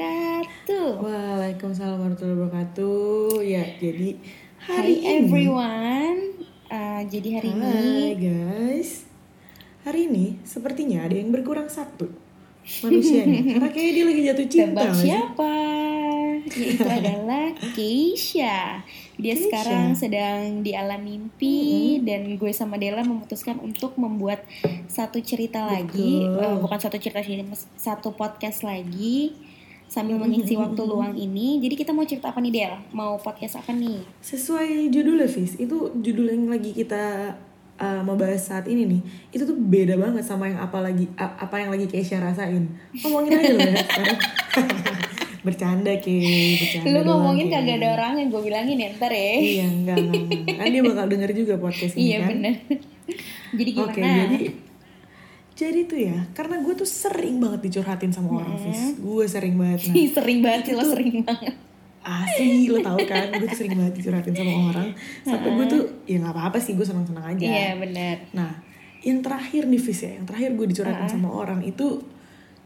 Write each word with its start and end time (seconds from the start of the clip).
wabarakatuh. 0.00 0.88
Waalaikumsalam 1.04 1.96
warahmatullahi 2.00 2.38
wabarakatuh. 2.40 3.28
Ya, 3.44 3.64
jadi 3.76 4.08
hari 4.56 4.94
Hi 4.96 5.04
ini. 5.04 5.16
everyone. 5.28 6.18
Uh, 6.70 7.02
jadi 7.10 7.28
hari 7.40 7.48
ini 7.52 7.60
Hai 7.60 8.08
guys. 8.16 8.90
Hari 9.84 10.08
ini 10.08 10.40
sepertinya 10.46 11.04
ada 11.04 11.16
yang 11.16 11.28
berkurang 11.28 11.68
satu 11.68 12.08
manusianya. 12.84 13.40
Karena 13.56 13.68
kayaknya 13.72 13.92
dia 13.92 14.04
lagi 14.04 14.22
jatuh 14.24 14.46
cinta. 14.48 14.80
tebak 14.80 14.92
siapa? 14.96 15.54
Yaitu 16.50 16.84
adalah 16.96 17.46
Keisha. 17.76 18.80
Dia 19.20 19.34
Keisha. 19.36 19.44
sekarang 19.44 19.86
sedang 19.92 20.64
di 20.64 20.72
alam 20.72 21.04
mimpi 21.04 22.00
dan 22.00 22.40
gue 22.40 22.52
sama 22.56 22.80
Della 22.80 23.04
memutuskan 23.04 23.60
untuk 23.60 24.00
membuat 24.00 24.48
satu 24.88 25.20
cerita 25.20 25.68
lagi, 25.68 26.24
Betul. 26.24 26.40
Eh, 26.40 26.56
bukan 26.64 26.78
satu 26.80 26.96
cerita 26.96 27.20
sih, 27.20 27.36
satu 27.76 28.16
podcast 28.16 28.64
lagi 28.64 29.49
sambil 29.90 30.22
mengisi 30.22 30.54
waktu 30.54 30.78
luang 30.86 31.18
ini. 31.18 31.58
Jadi 31.58 31.74
kita 31.74 31.90
mau 31.90 32.06
cerita 32.06 32.30
apa 32.30 32.38
nih 32.38 32.52
Del? 32.54 32.74
Mau 32.94 33.18
podcast 33.18 33.58
apa 33.58 33.74
nih? 33.74 34.06
Sesuai 34.22 34.86
judulnya, 34.94 35.26
Fis. 35.26 35.58
Itu 35.58 35.90
judul 35.98 36.30
yang 36.30 36.46
lagi 36.46 36.70
kita 36.70 37.34
uh, 37.82 38.00
mau 38.06 38.14
bahas 38.14 38.46
saat 38.46 38.70
ini 38.70 38.86
nih. 38.86 39.00
Itu 39.34 39.50
tuh 39.50 39.58
beda 39.58 39.98
banget 39.98 40.22
sama 40.22 40.46
yang 40.46 40.62
apa 40.62 40.78
lagi 40.78 41.10
apa 41.18 41.58
yang 41.58 41.74
lagi 41.74 41.90
Keisha 41.90 42.22
rasain. 42.22 42.70
Ngomongin 43.02 43.34
aja 43.34 43.50
loh 43.50 43.66
ya 43.66 43.82
bercanda 45.40 45.96
ke, 45.96 46.12
bercanda 46.60 46.84
Lu 46.84 47.00
doang, 47.00 47.08
ngomongin 47.24 47.48
Ke. 47.48 47.56
kagak 47.56 47.76
ada 47.80 47.88
orang 47.96 48.12
yang 48.20 48.28
gue 48.28 48.42
bilangin 48.44 48.76
ya 48.76 48.88
ntar 48.92 49.08
ya. 49.08 49.32
Iya, 49.40 49.66
enggak, 49.72 49.96
enggak, 49.96 50.20
enggak. 50.20 50.56
Kan 50.60 50.68
dia 50.68 50.82
bakal 50.84 51.04
denger 51.08 51.30
juga 51.32 51.54
podcast 51.56 51.92
ini 51.96 52.02
Iya 52.04 52.18
kan. 52.20 52.28
bener. 52.28 52.54
jadi 53.58 53.70
gimana? 53.72 53.88
Oke, 53.88 54.00
jadi 54.04 54.38
jadi 55.60 55.80
tuh 55.84 56.00
ya, 56.00 56.18
karena 56.32 56.64
gue 56.64 56.72
tuh 56.72 56.88
sering 56.88 57.36
banget 57.36 57.68
dicurhatin 57.68 58.08
sama 58.08 58.40
orang, 58.40 58.56
Fis. 58.56 58.96
Gue 58.96 59.28
sering 59.28 59.60
banget. 59.60 59.92
Nah, 59.92 60.08
sering 60.16 60.38
banget 60.40 60.62
sih 60.64 60.74
lo 60.74 60.84
sering 60.88 61.20
banget. 61.20 61.54
asli 62.00 62.72
lo 62.72 62.80
tau 62.80 62.96
kan, 63.04 63.28
gue 63.28 63.44
tuh 63.44 63.58
sering 63.60 63.76
banget 63.76 64.00
dicurhatin 64.00 64.32
sama 64.32 64.72
orang. 64.72 64.88
Sampai 65.20 65.52
gue 65.52 65.66
tuh, 65.68 65.82
ya 66.08 66.16
nggak 66.24 66.32
apa-apa 66.32 66.56
sih, 66.56 66.72
gue 66.72 66.86
senang-senang 66.88 67.36
aja. 67.36 67.44
Iya 67.44 67.76
bener. 67.76 68.24
Nah, 68.32 68.56
yang 69.04 69.20
terakhir 69.20 69.68
nih, 69.68 69.80
Fis 69.84 70.00
ya, 70.00 70.16
yang 70.16 70.24
terakhir 70.24 70.56
gue 70.56 70.66
dicurhatin 70.72 71.08
sama 71.12 71.28
orang 71.28 71.60
itu 71.60 72.00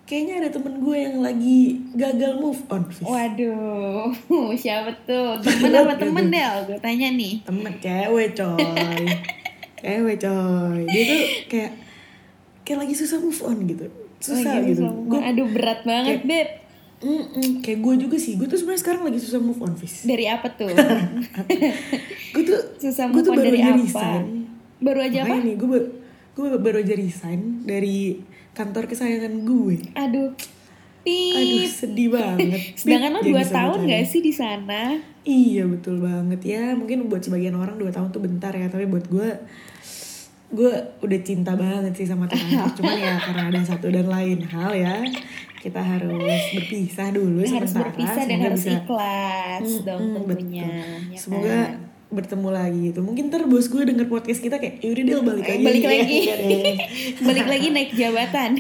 kayaknya 0.05 0.45
ada 0.45 0.49
temen 0.53 0.85
gue 0.85 0.97
yang 1.01 1.17
lagi 1.25 1.81
gagal 1.99 2.39
move 2.39 2.63
on, 2.71 2.87
Fis. 2.87 3.03
Waduh, 3.03 4.15
siapa 4.63 4.95
tuh? 5.03 5.35
Temen 5.43 5.73
apa 5.83 5.99
temen 5.99 6.31
Del? 6.31 6.57
Gue 6.71 6.79
tanya 6.79 7.11
nih. 7.11 7.43
temen 7.43 7.75
cewek 7.83 8.39
coy 8.39 9.03
cewek 9.83 10.17
coy 10.23 10.81
dia 10.87 11.03
tuh 11.11 11.23
kayak 11.51 11.84
kayak 12.65 12.79
lagi 12.89 12.95
susah 12.97 13.21
move 13.21 13.41
on 13.45 13.59
gitu 13.65 13.87
susah 14.19 14.57
Lagi 14.59 14.73
gitu 14.73 14.89
gue 14.89 15.21
Aduh 15.21 15.47
berat 15.53 15.85
banget, 15.85 16.25
Beb. 16.25 16.49
kayak 17.61 17.79
gue 17.85 17.95
juga 18.01 18.17
sih 18.17 18.41
gue 18.41 18.49
tuh 18.49 18.57
sebenarnya 18.57 18.81
sekarang 18.81 19.03
lagi 19.05 19.21
susah 19.21 19.37
move 19.37 19.61
on 19.61 19.77
Fis 19.77 20.09
Dari 20.09 20.25
apa 20.25 20.49
tuh? 20.57 20.73
gue 22.35 22.43
tuh 22.43 22.61
Susah 22.81 23.13
move 23.13 23.21
tuh 23.21 23.37
on 23.37 23.37
baru 23.37 23.53
dari 23.53 23.61
aja 23.61 23.69
apa? 23.69 23.81
resign 23.85 24.25
Baru 24.81 25.01
aja 25.05 25.19
apa? 25.21 25.29
Makanya 25.37 25.45
nih 25.45 25.57
gue 25.61 25.81
gue 26.35 26.47
baru 26.57 26.77
aja 26.81 26.95
resign 26.97 27.41
dari 27.63 28.25
kantor 28.57 28.89
kesayangan 28.89 29.45
gue 29.45 29.77
Aduh. 29.93 30.33
aduh 30.33 30.33
Pip. 31.05 31.69
sedih 31.69 32.09
banget 32.17 32.65
Sedangkan 32.81 33.13
lo 33.13 33.21
dua 33.21 33.45
tahun 33.45 33.85
gak 33.85 34.09
sih 34.09 34.25
di 34.25 34.33
sana? 34.33 34.97
Iya 35.21 35.69
betul 35.69 36.01
banget 36.01 36.41
ya 36.41 36.73
mungkin 36.73 37.13
buat 37.13 37.21
sebagian 37.21 37.53
orang 37.53 37.77
dua 37.77 37.93
tahun 37.93 38.09
tuh 38.09 38.25
bentar 38.25 38.57
ya 38.57 38.73
tapi 38.73 38.89
buat 38.89 39.05
gue 39.13 39.29
gue 40.55 40.73
udah 41.01 41.21
cinta 41.21 41.53
banget 41.53 41.93
sih 41.93 42.07
sama 42.07 42.25
kantor 42.25 42.71
cuman 42.77 42.95
ya 42.97 43.15
karena 43.19 43.43
ada 43.49 43.61
satu 43.65 43.87
dan 43.89 44.07
lain 44.07 44.39
hal 44.45 44.71
ya 44.73 45.03
kita 45.59 45.81
harus 45.81 46.21
berpisah 46.53 47.09
dulu 47.11 47.41
harus 47.41 47.51
sementara 47.51 47.91
berpisah 47.91 48.23
dan 48.23 48.39
harus 48.41 48.63
bisa- 48.63 48.79
ikhlas 48.79 49.69
dong 49.83 50.03
Mm, 50.05 50.15
tentunya. 50.17 50.69
ya 51.09 51.17
semoga 51.17 51.51
kan? 51.51 51.71
bertemu 52.07 52.49
lagi 52.49 52.81
gitu 52.87 53.01
mungkin 53.01 53.27
ntar 53.27 53.43
bos 53.45 53.67
gue 53.67 53.83
denger 53.83 54.07
podcast 54.07 54.39
kita 54.39 54.57
kayak 54.57 54.79
yaudah 54.79 55.03
dia 55.03 55.19
balik 55.21 55.43
Eh, 55.43 55.51
lagi 55.51 55.65
balik 55.65 55.83
ya, 55.83 55.91
lagi. 55.97 56.19
ya 56.23 56.37
deh." 56.39 56.77
Balik 57.27 57.47
lagi 57.49 57.67
naik 57.69 57.91
jabatan. 57.93 58.51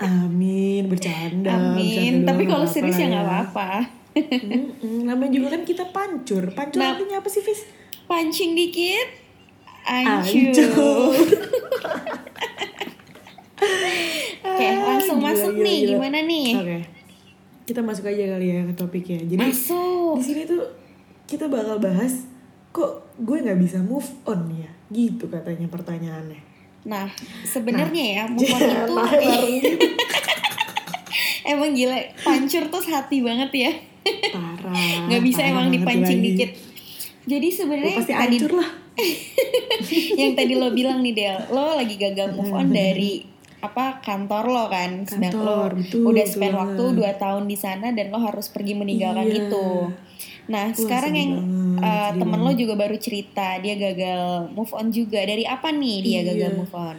amin 0.00 0.82
bercanda 0.86 1.52
Amin. 1.52 1.76
bercanda 1.76 2.28
Tapi 2.28 2.42
kalau 2.44 2.66
serius 2.66 2.96
ya 2.96 3.06
nggak 3.06 3.20
lah 3.20 3.44
apa-apa. 3.44 3.70
Mm-mm, 4.16 5.04
namanya 5.04 5.30
juga 5.32 5.48
kan 5.54 5.62
kita 5.62 5.84
pancur 5.88 6.50
pancur 6.50 6.80
Nah. 6.80 6.90
artinya 6.92 7.16
apa 7.20 7.28
sih 7.28 7.38
Fis? 7.38 7.62
Pancing 8.04 8.52
dikit. 8.52 9.27
Ancur. 9.88 11.16
Oke, 14.44 14.66
langsung 14.88 15.18
Gila, 15.18 15.28
masuk 15.32 15.52
gila, 15.56 15.64
nih. 15.64 15.78
gila. 15.80 15.90
Gimana 15.96 16.18
nih? 16.24 16.48
Oke. 16.54 16.78
Kita 17.64 17.80
masuk 17.84 18.04
aja 18.08 18.24
kali 18.36 18.46
ya 18.48 18.60
ke 18.64 18.74
topiknya. 18.76 19.18
Jadi 19.24 19.40
Masuk. 19.44 20.16
di 20.16 20.22
sini 20.24 20.42
tuh 20.44 20.64
kita 21.28 21.48
bakal 21.48 21.76
bahas 21.76 22.24
kok 22.72 23.12
gue 23.20 23.36
nggak 23.44 23.60
bisa 23.60 23.80
move 23.80 24.08
on 24.24 24.48
ya. 24.52 24.70
Gitu 24.88 25.28
katanya 25.28 25.68
pertanyaannya. 25.68 26.40
Nah, 26.88 27.04
sebenarnya 27.44 28.04
ya 28.04 28.22
move 28.24 28.48
on 28.48 28.60
Jangan 28.60 29.20
itu 29.60 29.72
emang 31.52 31.72
gila 31.72 31.96
pancur 32.20 32.64
tuh 32.68 32.82
hati 32.88 33.20
banget 33.20 33.50
ya. 33.52 33.72
Parah. 34.32 35.04
Nggak 35.08 35.22
bisa 35.24 35.40
parah 35.44 35.52
emang 35.52 35.66
dipancing 35.68 36.20
lagi. 36.20 36.28
dikit. 36.32 36.50
Jadi 37.28 37.48
sebenarnya 37.52 37.96
pasti 38.00 38.12
tadi 38.16 38.36
lah. 38.48 38.70
yang 40.20 40.32
tadi 40.34 40.54
lo 40.54 40.70
bilang 40.70 41.00
nih 41.00 41.14
Del, 41.14 41.38
lo 41.48 41.74
lagi 41.74 41.94
gagal 41.94 42.32
move 42.32 42.50
on 42.50 42.68
dari 42.68 43.22
apa 43.58 43.98
kantor 43.98 44.44
lo 44.46 44.64
kan, 44.68 45.02
sedang 45.02 45.34
lo 45.34 45.66
Kantor, 45.66 45.70
betul, 45.76 46.02
udah 46.04 46.22
betul 46.22 46.32
spend 46.32 46.54
banget. 46.54 46.62
waktu 46.62 46.84
2 46.94 47.22
tahun 47.22 47.44
di 47.44 47.56
sana 47.56 47.86
dan 47.90 48.06
lo 48.08 48.18
harus 48.18 48.46
pergi 48.46 48.72
meninggalkan 48.72 49.26
Iya. 49.26 49.38
itu. 49.40 49.66
Nah 50.48 50.66
sekarang 50.72 51.12
sedih 51.12 51.20
yang 51.20 51.32
banget, 51.76 51.82
uh, 51.82 52.10
temen 52.16 52.40
lo 52.40 52.52
juga 52.52 52.74
baru 52.74 52.96
cerita 52.96 53.58
dia 53.58 53.74
gagal 53.74 54.22
move 54.50 54.72
on 54.72 54.88
juga 54.88 55.20
dari 55.20 55.42
apa 55.42 55.68
nih 55.68 55.96
dia 56.00 56.20
gagal 56.24 56.50
Iya. 56.50 56.56
move 56.56 56.74
on? 56.74 56.96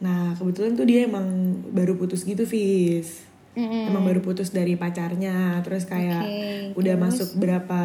Nah 0.00 0.34
kebetulan 0.34 0.74
tuh 0.74 0.84
dia 0.84 1.06
emang 1.06 1.26
baru 1.70 1.94
putus 1.94 2.22
gitu 2.22 2.42
Fis. 2.44 3.30
Mm-mm. 3.52 3.84
Emang 3.86 4.00
baru 4.02 4.18
putus 4.18 4.48
dari 4.48 4.74
pacarnya 4.74 5.60
Terus 5.60 5.84
kayak 5.84 6.24
Oke, 6.24 6.72
udah 6.72 6.94
terus? 6.96 7.04
masuk 7.04 7.28
berapa 7.36 7.80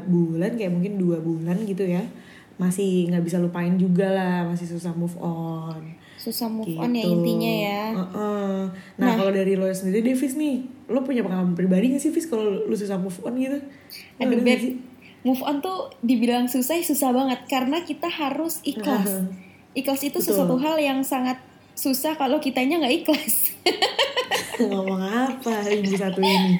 bulan 0.00 0.54
Kayak 0.54 0.72
mungkin 0.72 0.94
dua 0.94 1.18
bulan 1.18 1.58
gitu 1.66 1.82
ya 1.82 2.06
Masih 2.60 3.08
nggak 3.08 3.24
bisa 3.24 3.36
lupain 3.40 3.74
juga 3.76 4.12
lah 4.12 4.48
Masih 4.48 4.68
susah 4.68 4.92
move 4.92 5.16
on 5.20 5.80
Susah 6.20 6.46
move 6.46 6.70
gitu. 6.70 6.78
on 6.78 6.94
ya 6.94 7.02
intinya 7.02 7.52
ya. 7.66 7.82
Heeh. 7.98 8.58
Nah, 8.94 9.10
kalau 9.18 9.34
dari 9.34 9.58
lo 9.58 9.66
sendiri 9.74 10.14
Davis 10.14 10.38
nih 10.38 10.62
Lo 10.86 11.02
punya 11.02 11.26
pengalaman 11.26 11.58
pribadi 11.58 11.90
gak 11.96 12.02
sih 12.02 12.14
Vis 12.14 12.30
Kalau 12.30 12.46
lo 12.62 12.74
susah 12.78 12.96
move 13.00 13.18
on 13.26 13.34
gitu 13.34 13.58
Aduh 14.22 14.38
sih? 14.38 14.78
move 15.22 15.42
on 15.46 15.62
tuh 15.62 15.90
dibilang 16.02 16.50
susah 16.50 16.82
susah 16.82 17.14
banget 17.14 17.46
karena 17.46 17.86
kita 17.86 18.10
harus 18.10 18.58
ikhlas. 18.66 19.22
Ikhlas 19.72 20.02
itu 20.02 20.18
Betul. 20.18 20.26
sesuatu 20.34 20.58
hal 20.58 20.76
yang 20.82 21.00
sangat 21.06 21.38
susah 21.72 22.14
kalau 22.14 22.36
kitanya 22.36 22.78
nggak 22.78 22.94
ikhlas. 23.02 23.36
Ngomong 24.52 25.00
apa 25.00 25.64
ibu 25.66 25.90
satu 25.90 26.20
ini 26.20 26.54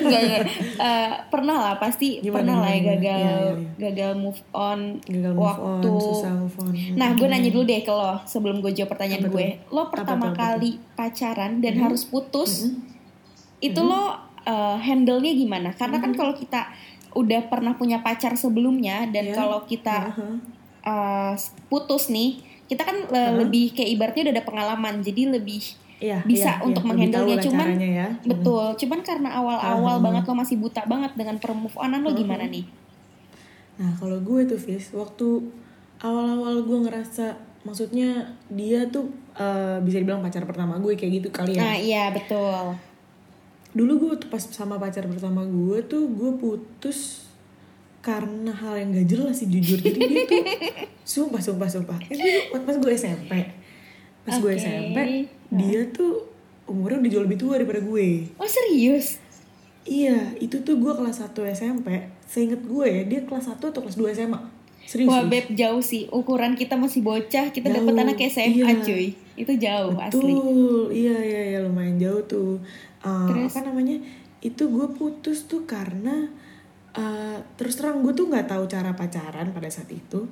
Enggak, 0.00 0.20
enggak. 0.24 0.42
Eh, 0.74 1.12
pernah 1.28 1.56
lah 1.60 1.74
pasti 1.76 2.18
Gimana, 2.18 2.34
pernah 2.34 2.56
lah 2.64 2.70
ya 2.72 2.80
gagal 2.88 3.20
iya, 3.20 3.36
iya. 3.54 3.54
gagal 3.78 4.12
move 4.16 4.40
on 4.50 4.80
Gagal 5.04 5.32
move 5.32 5.44
waktu 5.44 5.86
on 5.86 6.00
Susah 6.02 6.32
move 6.34 6.56
on 6.58 6.72
Nah, 6.96 7.14
gue 7.14 7.28
nanya 7.28 7.50
dulu 7.52 7.62
deh 7.62 7.80
ke 7.80 7.92
lo 7.92 8.18
sebelum 8.24 8.58
gue 8.58 8.72
jawab 8.72 8.90
pertanyaan 8.90 9.22
Apa 9.22 9.28
tuh? 9.28 9.34
gue. 9.36 9.48
Lo 9.70 9.82
Apa 9.82 9.92
pertama 9.92 10.24
tuh, 10.24 10.32
apa 10.32 10.40
kali 10.56 10.70
pacaran 10.96 11.52
dan 11.60 11.74
harus 11.78 12.02
putus, 12.02 12.72
itu 13.60 13.76
Mm-hmm. 13.76 13.86
lo 13.86 14.02
uh, 14.44 14.76
handle-nya 14.78 15.32
gimana? 15.32 15.70
Karena 15.72 16.00
kan 16.00 16.12
kalau 16.12 16.32
kita 16.32 16.72
udah 17.12 17.46
pernah 17.46 17.74
punya 17.74 18.00
pacar 18.00 18.34
sebelumnya 18.34 19.04
dan 19.06 19.30
Iya. 19.30 19.36
kalau 19.36 19.62
kita 19.62 20.10
Heeh. 20.10 20.36
uh, 20.82 21.32
putus 21.68 22.08
nih, 22.08 22.40
kita 22.68 22.84
kan 22.84 22.96
uh, 23.08 23.32
lebih 23.40 23.72
kayak 23.72 23.90
ibaratnya 23.96 24.22
udah 24.28 24.34
ada 24.36 24.44
pengalaman, 24.44 24.94
jadi 25.00 25.32
lebih 25.32 25.88
Iya, 25.98 26.22
bisa 26.22 26.62
iya, 26.62 26.62
untuk 26.62 26.82
iya. 26.86 26.90
Menghandle-nya. 26.94 27.36
Cuman 27.42 27.68
ya. 27.74 28.08
betul, 28.22 28.64
cuman 28.78 29.00
karena 29.02 29.34
awal-awal 29.34 29.98
Aha. 29.98 30.04
banget 30.04 30.22
lo 30.30 30.34
masih 30.38 30.56
buta 30.62 30.86
banget 30.86 31.10
dengan 31.18 31.42
per 31.42 31.50
move 31.58 31.74
onan 31.74 32.06
lo 32.06 32.14
gimana 32.14 32.46
nih? 32.46 32.62
Nah 33.82 33.90
kalau 33.98 34.18
gue 34.22 34.46
tuh 34.46 34.58
Fis, 34.58 34.94
waktu 34.94 35.42
awal-awal 35.98 36.62
gue 36.62 36.78
ngerasa, 36.86 37.34
maksudnya 37.66 38.30
dia 38.46 38.86
tuh 38.86 39.10
eh, 39.34 39.82
bisa 39.82 39.98
dibilang 39.98 40.22
pacar 40.22 40.46
pertama 40.46 40.78
gue 40.78 40.94
kayak 40.94 41.12
gitu 41.22 41.28
kali 41.34 41.58
ya. 41.58 41.62
Nah 41.66 41.74
iya 41.74 42.04
betul. 42.14 42.78
Dulu 43.74 43.92
gue 43.98 44.12
tuh 44.22 44.28
pas 44.30 44.42
sama 44.42 44.78
pacar 44.78 45.02
pertama 45.10 45.42
gue 45.42 45.82
tuh 45.82 46.06
gue 46.06 46.30
putus 46.38 47.27
karena 47.98 48.52
hal 48.54 48.74
yang 48.78 48.94
gak 48.94 49.08
jelas 49.10 49.34
sih 49.42 49.48
jujur. 49.50 49.78
Jadi 49.82 49.98
dia 49.98 50.24
tuh 50.24 50.44
sumpah 51.18 51.42
sumpah 51.42 51.68
sumpah. 51.68 51.98
Itu 52.06 52.24
pas 52.54 52.62
pas 52.62 52.76
gue 52.78 52.92
SMP, 52.94 53.32
pas 54.24 54.36
gue 54.38 54.52
Oke. 54.54 54.60
SMP 54.60 54.98
dia 55.48 55.80
tuh 55.90 56.28
umurnya 56.68 57.00
udah 57.00 57.10
jauh 57.10 57.24
lebih 57.24 57.38
tua 57.40 57.54
daripada 57.58 57.80
gue. 57.80 58.28
Oh 58.36 58.48
serius? 58.48 59.18
Iya, 59.88 60.36
itu 60.36 60.60
tuh 60.60 60.76
gue 60.76 60.92
kelas 60.92 61.24
1 61.24 61.32
SMP. 61.56 62.12
Seinget 62.28 62.60
gue 62.60 62.84
ya, 62.84 63.02
dia 63.08 63.20
kelas 63.24 63.48
1 63.48 63.56
atau 63.56 63.80
kelas 63.80 63.96
2 63.96 64.12
SMA. 64.12 64.40
Serius. 64.84 65.08
Wah 65.08 65.24
beb 65.24 65.48
jauh 65.56 65.80
sih. 65.80 66.12
Ukuran 66.12 66.60
kita 66.60 66.76
masih 66.76 67.00
bocah, 67.00 67.48
kita 67.52 67.72
dapet 67.72 67.92
anak 67.96 68.20
SMA 68.28 68.68
iya. 68.68 68.84
cuy. 68.84 69.16
Itu 69.36 69.52
jauh 69.56 69.96
asli. 69.96 70.32
Betul, 70.32 70.92
iya 70.92 71.16
iya 71.24 71.40
iya 71.56 71.58
lumayan 71.64 71.96
jauh 71.96 72.20
tuh. 72.28 72.60
Uh, 73.00 73.28
Terus? 73.32 73.52
apa 73.56 73.72
namanya? 73.72 73.96
itu 74.38 74.70
gue 74.70 74.86
putus 74.94 75.50
tuh 75.50 75.66
karena 75.66 76.30
uh, 76.94 77.36
terus 77.56 77.76
terang 77.76 78.00
gue 78.00 78.12
tuh 78.12 78.28
nggak 78.28 78.46
tahu 78.46 78.64
cara 78.64 78.94
pacaran 78.94 79.50
pada 79.50 79.68
saat 79.68 79.90
itu. 79.90 80.24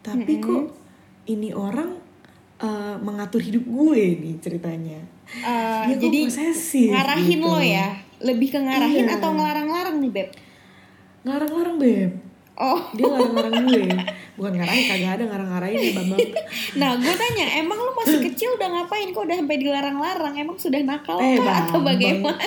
Tapi 0.00 0.38
kok 0.38 0.74
ini 1.26 1.52
orang 1.52 1.96
uh, 2.60 2.96
mengatur 3.00 3.40
hidup 3.40 3.64
gue 3.64 4.02
nih 4.20 4.34
ceritanya. 4.38 5.00
Uh, 5.40 5.88
Dia 5.88 5.96
kok 5.96 6.02
jadi 6.04 6.18
posesif 6.28 6.90
ngarahin 6.92 7.38
gitu. 7.40 7.48
lo 7.48 7.60
ya? 7.60 7.88
Lebih 8.20 8.48
ke 8.52 8.58
ngarahin 8.60 9.06
Iya. 9.08 9.16
atau 9.16 9.30
ngelarang-larang 9.32 9.96
nih 10.00 10.12
beb? 10.12 10.28
Ngarang-ngarang 11.24 11.76
beb. 11.80 12.10
Oh. 12.54 12.80
Dia 12.94 13.04
ngarang-ngarang 13.08 13.54
gue 13.66 13.82
bukan 14.34 14.52
ngarahin 14.54 14.84
kagak 14.84 15.12
ada 15.14 15.24
ngarang-ngarahin 15.26 15.78
ya 15.78 15.92
bambang. 15.94 16.18
Nah 16.80 16.90
gue 16.96 17.14
tanya 17.14 17.44
emang 17.56 17.78
lo 17.78 17.94
masih 17.94 18.18
kecil 18.30 18.54
udah 18.54 18.68
ngapain? 18.68 19.08
Kok 19.10 19.22
udah 19.22 19.36
sampai 19.38 19.58
dilarang-larang? 19.58 20.34
Emang 20.34 20.58
sudah 20.58 20.80
nakal 20.80 21.18
Eh, 21.18 21.38
kah? 21.38 21.66
Atau 21.66 21.80
bagaimana? 21.80 22.42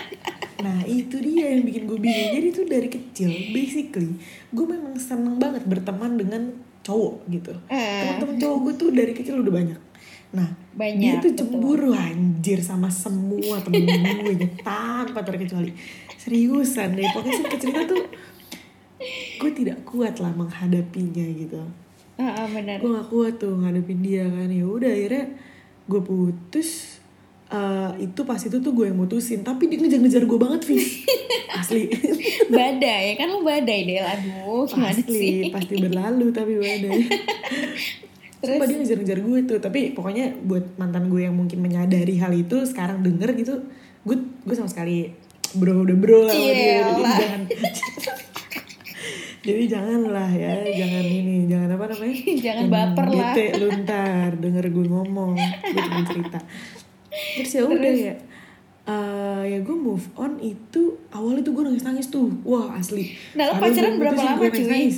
Nah 0.58 0.82
itu 0.84 1.16
dia 1.18 1.54
yang 1.54 1.64
bikin 1.64 1.84
gue 1.86 1.98
bingung. 1.98 2.30
Jadi 2.34 2.48
tuh 2.52 2.66
dari 2.66 2.90
kecil 2.90 3.30
basically 3.52 4.18
Gue 4.50 4.66
memang 4.66 4.98
seneng 4.98 5.38
banget 5.38 5.64
berteman 5.64 6.16
dengan 6.16 6.52
cowok 6.82 7.24
gitu. 7.30 7.52
Eh. 7.68 8.04
Teman-teman 8.04 8.36
cowok 8.38 8.58
gue 8.60 8.74
tuh 8.76 8.90
dari 8.92 9.12
kecil 9.12 9.40
udah 9.40 9.54
banyak. 9.54 9.80
Nah 10.28 10.50
Banyak, 10.76 11.00
dia 11.00 11.14
tuh 11.18 11.32
betul. 11.32 11.40
cemburu 11.50 11.92
anjir 11.92 12.60
sama 12.60 12.92
semua 12.92 13.64
temen 13.64 13.88
gue 13.88 14.36
Tanpa 14.60 15.24
terkecuali. 15.24 15.72
Seriusan 16.18 16.94
deh 16.94 17.08
Pokoknya 17.08 17.32
sih 17.34 17.58
cerita 17.58 17.88
tuh 17.88 18.04
Gue 19.38 19.52
tidak 19.54 19.86
kuat 19.86 20.18
lah 20.18 20.34
menghadapinya 20.34 21.26
gitu. 21.38 21.62
Ah, 22.18 22.44
ah, 22.44 22.48
benar. 22.50 22.82
Gue 22.82 22.92
gak 22.98 23.10
kuat 23.14 23.34
tuh 23.38 23.54
ngadepin 23.62 24.02
dia 24.02 24.26
kan. 24.26 24.50
Ya 24.50 24.66
udah 24.66 24.90
akhirnya 24.90 25.38
gue 25.88 26.02
putus 26.02 26.98
Eh, 27.48 27.92
itu 28.04 28.28
pas 28.28 28.36
itu 28.36 28.60
tuh 28.60 28.72
gue 28.76 28.92
yang 28.92 29.00
mutusin. 29.00 29.40
Tapi 29.40 29.72
dia 29.72 29.80
ngejar-ngejar 29.80 30.28
gue 30.28 30.40
banget 30.40 30.62
Fis 30.68 31.08
asli. 31.60 31.88
Badai 32.52 33.16
kan 33.16 33.32
lo 33.32 33.40
badai 33.40 33.88
deh. 33.88 34.04
Aduh 34.04 34.68
asli 34.68 35.08
sih? 35.08 35.36
pasti 35.48 35.80
berlalu 35.80 36.36
tapi 36.36 36.60
badai. 36.60 37.08
Terus? 38.44 38.60
dia 38.68 38.78
ngejar-ngejar 38.84 39.20
gue 39.24 39.40
tuh. 39.48 39.60
Tapi 39.64 39.96
pokoknya 39.96 40.36
buat 40.44 40.76
mantan 40.76 41.08
gue 41.08 41.24
yang 41.24 41.40
mungkin 41.40 41.64
menyadari 41.64 42.20
hal 42.20 42.36
itu 42.36 42.68
sekarang 42.68 43.00
denger 43.00 43.32
gitu 43.40 43.64
gue 44.04 44.16
gue 44.48 44.56
sama 44.56 44.72
sekali 44.72 45.12
bro 45.56 45.88
udah 45.88 45.96
bro 45.96 46.28
lah 46.28 46.36
dia. 46.36 46.84
Jangan 46.84 47.42
jadi 49.46 49.64
janganlah 49.70 50.30
ya 50.34 50.66
jangan 50.66 51.06
ini 51.06 51.36
jangan 51.46 51.70
apa 51.78 51.86
namanya? 51.94 52.18
Jangan 52.46 52.66
baper 52.68 53.06
lah. 53.14 53.34
bete 53.34 53.46
lu 53.62 53.68
ntar 53.86 54.32
denger 54.38 54.66
gue 54.74 54.86
ngomong 54.90 55.32
gue 55.38 55.82
cuma 55.82 56.02
cerita. 56.04 56.40
Terus 57.10 57.52
ya 57.54 57.64
udah 57.66 57.94
ya 57.94 58.14
eh, 58.88 59.44
ya 59.56 59.58
gue 59.62 59.78
move 59.78 60.08
on 60.16 60.40
itu 60.42 60.96
awalnya 61.14 61.44
tuh 61.44 61.54
gue 61.54 61.64
nangis 61.70 61.86
nangis 61.86 62.08
tuh. 62.10 62.28
Wah 62.44 62.76
asli. 62.76 63.14
Nah, 63.38 63.52
lo 63.52 63.54
pacaran 63.62 64.00
berapa 64.02 64.18
lama, 64.18 64.42
nangis 64.42 64.58
cuy? 64.58 64.68
nangis 64.68 64.98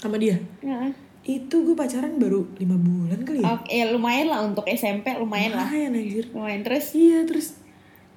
sama 0.00 0.16
dia. 0.16 0.36
Nah, 0.64 0.88
itu 1.26 1.56
gue 1.60 1.76
pacaran 1.76 2.16
baru 2.16 2.46
lima 2.56 2.76
bulan 2.78 3.20
kali 3.26 3.44
ya. 3.44 3.50
Oke 3.60 3.72
ya 3.72 3.84
lumayan 3.92 4.32
lah 4.32 4.40
untuk 4.46 4.64
SMP 4.70 5.12
lumayan 5.18 5.58
lah. 5.58 5.68
Lumayan 5.68 5.98
anjir. 5.98 6.24
Lumayan 6.32 6.62
terus? 6.62 6.94
Iya 6.96 7.26
terus 7.26 7.60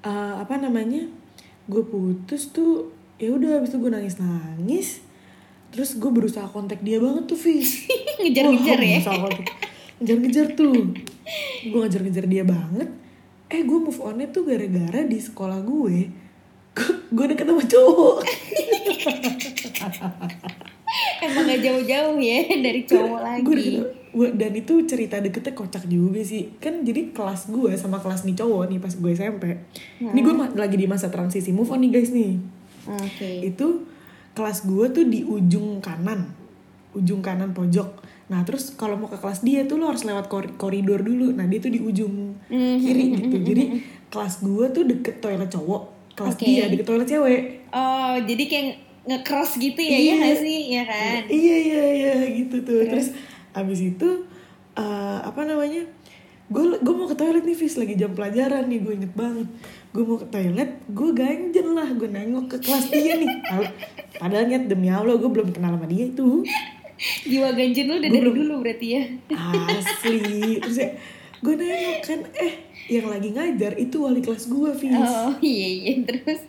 eh, 0.06 0.36
apa 0.38 0.56
namanya 0.60 1.04
gue 1.68 1.84
putus 1.84 2.52
tuh 2.52 2.92
ya 3.18 3.32
udah 3.32 3.60
habis 3.60 3.72
itu 3.72 3.80
gue 3.80 3.92
nangis 3.92 4.20
nangis 4.20 4.88
terus 5.74 5.98
gue 5.98 6.08
berusaha 6.08 6.46
kontak 6.46 6.80
dia 6.80 7.02
banget 7.02 7.26
tuh 7.26 7.36
Fis 7.36 7.90
ngejar-ngejar 8.22 8.78
ya. 8.78 9.02
ngejar-ngejar 9.98 10.48
tuh. 10.54 10.94
Gue 11.66 11.80
ngejar-ngejar 11.82 12.26
dia 12.26 12.44
banget. 12.46 12.90
Eh 13.50 13.62
gue 13.62 13.80
move 13.80 13.98
onnya 13.98 14.30
tuh 14.30 14.46
gara-gara 14.46 15.02
di 15.02 15.18
sekolah 15.18 15.60
gue 15.60 16.22
gue, 17.14 17.26
deket 17.30 17.46
sama 17.46 17.62
cowok. 17.62 18.18
Emang 21.22 21.46
gak 21.46 21.62
jauh-jauh 21.62 22.18
ya 22.18 22.40
dari 22.60 22.82
cowok 22.84 23.20
lagi. 23.22 23.42
gue 23.42 23.56
deket 23.56 23.74
gua- 24.10 24.34
dan 24.34 24.52
itu 24.54 24.74
cerita 24.86 25.18
deketnya 25.18 25.54
kocak 25.54 25.86
juga 25.86 26.22
sih. 26.22 26.54
Kan 26.58 26.82
jadi 26.82 27.14
kelas 27.14 27.50
gue 27.50 27.74
sama 27.74 27.98
kelas 27.98 28.26
nih 28.26 28.34
cowok 28.34 28.70
nih 28.70 28.78
pas 28.78 28.94
gue 28.94 29.12
SMP 29.12 29.44
ini 30.02 30.20
gue 30.22 30.34
lagi 30.54 30.74
di 30.74 30.86
masa 30.86 31.10
transisi 31.10 31.50
move 31.50 31.70
on 31.70 31.82
nih 31.82 31.92
guys 31.92 32.10
nih. 32.10 32.38
Oke. 32.90 33.30
Itu 33.46 33.86
kelas 34.34 34.64
gue 34.64 34.86
tuh 34.90 35.06
di 35.06 35.22
ujung 35.22 35.78
kanan. 35.80 36.30
Ujung 36.92 37.20
kanan 37.20 37.52
pojok. 37.52 37.90
Nah 38.26 38.42
terus 38.42 38.72
kalau 38.72 38.96
mau 38.96 39.06
ke 39.06 39.16
kelas 39.16 39.42
dia 39.42 39.64
tuh 39.64 39.78
lo 39.78 39.88
harus 39.88 40.02
lewat 40.02 40.26
kor- 40.26 40.54
koridor 40.56 41.00
dulu. 41.00 41.32
Nah 41.32 41.46
dia 41.46 41.58
tuh 41.58 41.70
di 41.70 41.80
ujung 41.80 42.38
Mhm, 42.44 42.76
kiri 42.80 43.04
gitu. 43.16 43.38
jadi 43.44 43.64
kelas 44.08 44.34
gue 44.40 44.66
tuh 44.70 44.84
deket 44.84 45.16
toilet 45.20 45.48
cowok. 45.48 45.84
Kelas 46.14 46.36
Oke. 46.36 46.44
dia 46.44 46.66
deket 46.68 46.86
toilet 46.86 47.08
cewek. 47.08 47.42
Oh 47.70 48.16
jadi 48.20 48.44
kayak 48.44 48.68
nge-cross 49.04 49.58
gitu 49.58 49.78
ya 49.78 49.98
Iya. 50.00 50.06
ya 50.08 50.24
gak 50.24 50.38
sih? 50.40 50.60
Ya 50.72 50.84
kan? 50.84 51.22
Iya 51.28 51.56
iya 51.60 51.84
iya 51.92 52.14
gitu 52.36 52.62
tuh. 52.62 52.82
Terus? 52.84 53.12
Abis 53.52 53.80
itu 53.84 54.10
eh, 54.74 55.18
apa 55.20 55.42
namanya? 55.44 55.82
Gue 56.46 56.76
gue 56.76 56.94
mau 56.94 57.06
ke 57.06 57.14
toilet 57.14 57.42
nih 57.42 57.54
Fis. 57.54 57.76
Lagi 57.76 57.94
jam 57.94 58.14
pelajaran 58.14 58.66
nih 58.66 58.80
gue 58.80 58.94
inget 58.96 59.14
banget 59.14 59.50
gue 59.94 60.02
mau 60.02 60.18
ke 60.18 60.26
toilet 60.28 60.72
gue 60.88 61.10
ganjen 61.12 61.68
lah 61.72 61.86
gue 61.88 62.06
nengok 62.08 62.46
ke 62.48 62.58
kelas 62.60 62.90
dia 62.90 63.14
nih. 63.16 63.30
Padahal- 64.16 64.48
niat 64.48 64.66
demi 64.66 64.90
allah 64.90 65.14
gue 65.14 65.26
belum 65.28 65.50
kenal 65.50 65.74
sama 65.74 65.86
dia 65.86 66.08
itu. 66.08 66.42
Jiwa 67.24 67.52
ganjin 67.52 67.86
lu 67.86 67.96
udah 67.96 68.10
dari 68.10 68.22
belum- 68.24 68.38
dulu 68.40 68.54
berarti 68.60 68.88
ya? 68.92 69.04
Asli. 69.70 70.58
Terus 70.60 70.78
ya 70.78 70.90
gue 71.40 71.54
nengok 71.54 71.98
kan 72.02 72.20
eh 72.34 72.54
yang 72.88 73.06
lagi 73.06 73.30
ngajar 73.30 73.74
itu 73.76 73.96
wali 74.00 74.20
kelas 74.20 74.46
gue 74.46 74.70
Fis. 74.74 74.98
Oh 74.98 75.38
iya 75.40 75.68
iya 75.70 75.94
terus? 76.02 76.42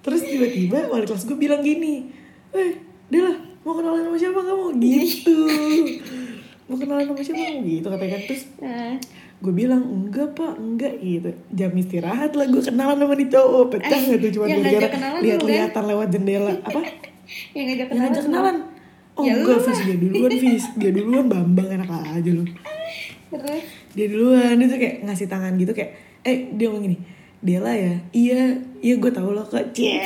Terus 0.00 0.22
tiba-tiba 0.22 0.86
wali 0.86 1.02
kelas 1.04 1.24
gue 1.24 1.34
bilang 1.34 1.60
gini 1.60 2.14
eh 2.52 2.78
Dela 3.06 3.34
mau 3.62 3.74
kenalan 3.74 4.02
sama 4.04 4.16
siapa 4.16 4.38
kamu? 4.40 4.66
Gitu 4.78 5.38
kenalan 6.86 7.04
sama 7.10 7.22
siapa? 7.26 7.44
Gitu 7.66 7.86
katanya 7.90 8.12
kan. 8.14 8.22
Terus 8.30 8.42
nah, 8.62 8.94
gue 9.42 9.52
bilang 9.52 9.82
enggak 9.82 10.28
pak 10.38 10.54
enggak 10.54 10.94
gitu. 11.02 11.30
Jam 11.50 11.74
istirahat 11.74 12.32
lah 12.38 12.46
gue 12.46 12.62
kenalan 12.62 12.96
sama 13.02 13.14
nih 13.18 13.28
cowok 13.28 13.64
pecah 13.74 13.98
nggak 13.98 14.18
tuh 14.22 14.30
cuma 14.38 14.44
yang 14.46 14.62
gara-gara 14.62 15.18
lihat-lihatan 15.18 15.84
lewat 15.90 16.06
jendela. 16.14 16.54
Apa? 16.62 16.80
Yang 17.58 17.66
ngajak 17.66 17.78
yang 17.78 17.88
kenalan 17.90 18.06
ngajak 18.06 18.24
kenalan 18.30 18.56
oh 19.18 19.24
Ya 19.26 19.32
enggak 19.34 19.58
Fis. 19.66 19.78
dia 19.82 19.96
duluan 19.98 20.30
Fis. 20.38 20.64
Dia 20.78 20.90
duluan 20.94 21.26
bambang 21.26 21.68
enak 21.74 21.90
aja 21.90 22.30
lu. 22.30 22.46
Terus? 23.34 23.64
Dia 23.98 24.06
duluan. 24.06 24.54
Dia 24.62 24.66
tuh 24.70 24.78
kayak 24.78 24.96
ngasih 25.10 25.26
tangan 25.26 25.58
gitu 25.58 25.74
kayak 25.74 25.90
eh 26.22 26.54
dia 26.54 26.70
ngomong 26.70 26.86
gini 26.86 26.98
dia 27.42 27.58
lah 27.60 27.74
ya? 27.74 27.94
Iya. 28.14 28.42
Iya 28.78 28.94
gue 29.02 29.10
tau 29.10 29.34
lo 29.34 29.42
kok 29.42 29.74
cie 29.74 29.98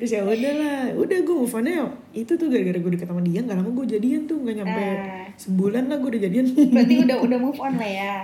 terus 0.00 0.16
ya 0.16 0.24
udah 0.24 0.52
lah. 0.56 0.80
Udah 0.96 1.18
gue 1.20 1.36
move 1.36 1.52
on 1.52 1.68
itu 2.10 2.34
tuh 2.34 2.50
gara-gara 2.50 2.74
gue 2.74 2.92
deket 2.92 3.06
sama 3.06 3.22
dia 3.22 3.38
nggak 3.40 3.54
lama 3.54 3.70
gue 3.70 3.86
jadian 3.88 4.26
tuh 4.26 4.42
nggak 4.42 4.56
nyampe 4.58 4.82
Ah. 4.82 5.26
sebulan 5.38 5.84
lah 5.86 5.96
gue 5.96 6.08
udah 6.10 6.22
jadian. 6.22 6.46
Berarti 6.50 6.94
udah 7.06 7.16
udah 7.26 7.38
move 7.38 7.58
on 7.58 7.74
lah 7.78 7.90
ya? 7.90 8.14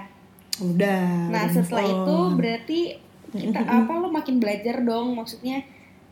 Udah 0.58 1.02
nah 1.30 1.44
udah 1.46 1.54
setelah 1.54 1.84
itu 1.86 2.16
on. 2.16 2.34
berarti 2.34 2.80
kita 3.30 3.60
apa 3.60 3.92
lo 3.96 4.08
makin 4.10 4.36
belajar 4.38 4.82
dong? 4.82 5.14
Maksudnya 5.14 5.62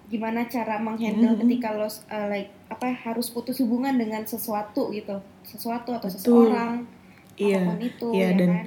gimana 0.06 0.46
cara 0.46 0.78
menghandle 0.78 1.34
ketika 1.40 1.72
lo 1.72 1.86
uh, 1.86 1.90
like 2.28 2.52
apa 2.68 2.92
harus 2.92 3.32
putus 3.32 3.58
hubungan 3.58 3.96
dengan 3.96 4.22
sesuatu 4.22 4.92
gitu? 4.92 5.16
Sesuatu 5.42 5.90
atau 5.90 6.06
Betul. 6.06 6.14
seseorang 6.14 6.72
Iya, 7.34 7.58
apa 7.58 7.74
pun 7.74 7.80
itu 7.82 8.08
iya, 8.14 8.30
ya 8.30 8.38
dan 8.38 8.50
kan? 8.54 8.66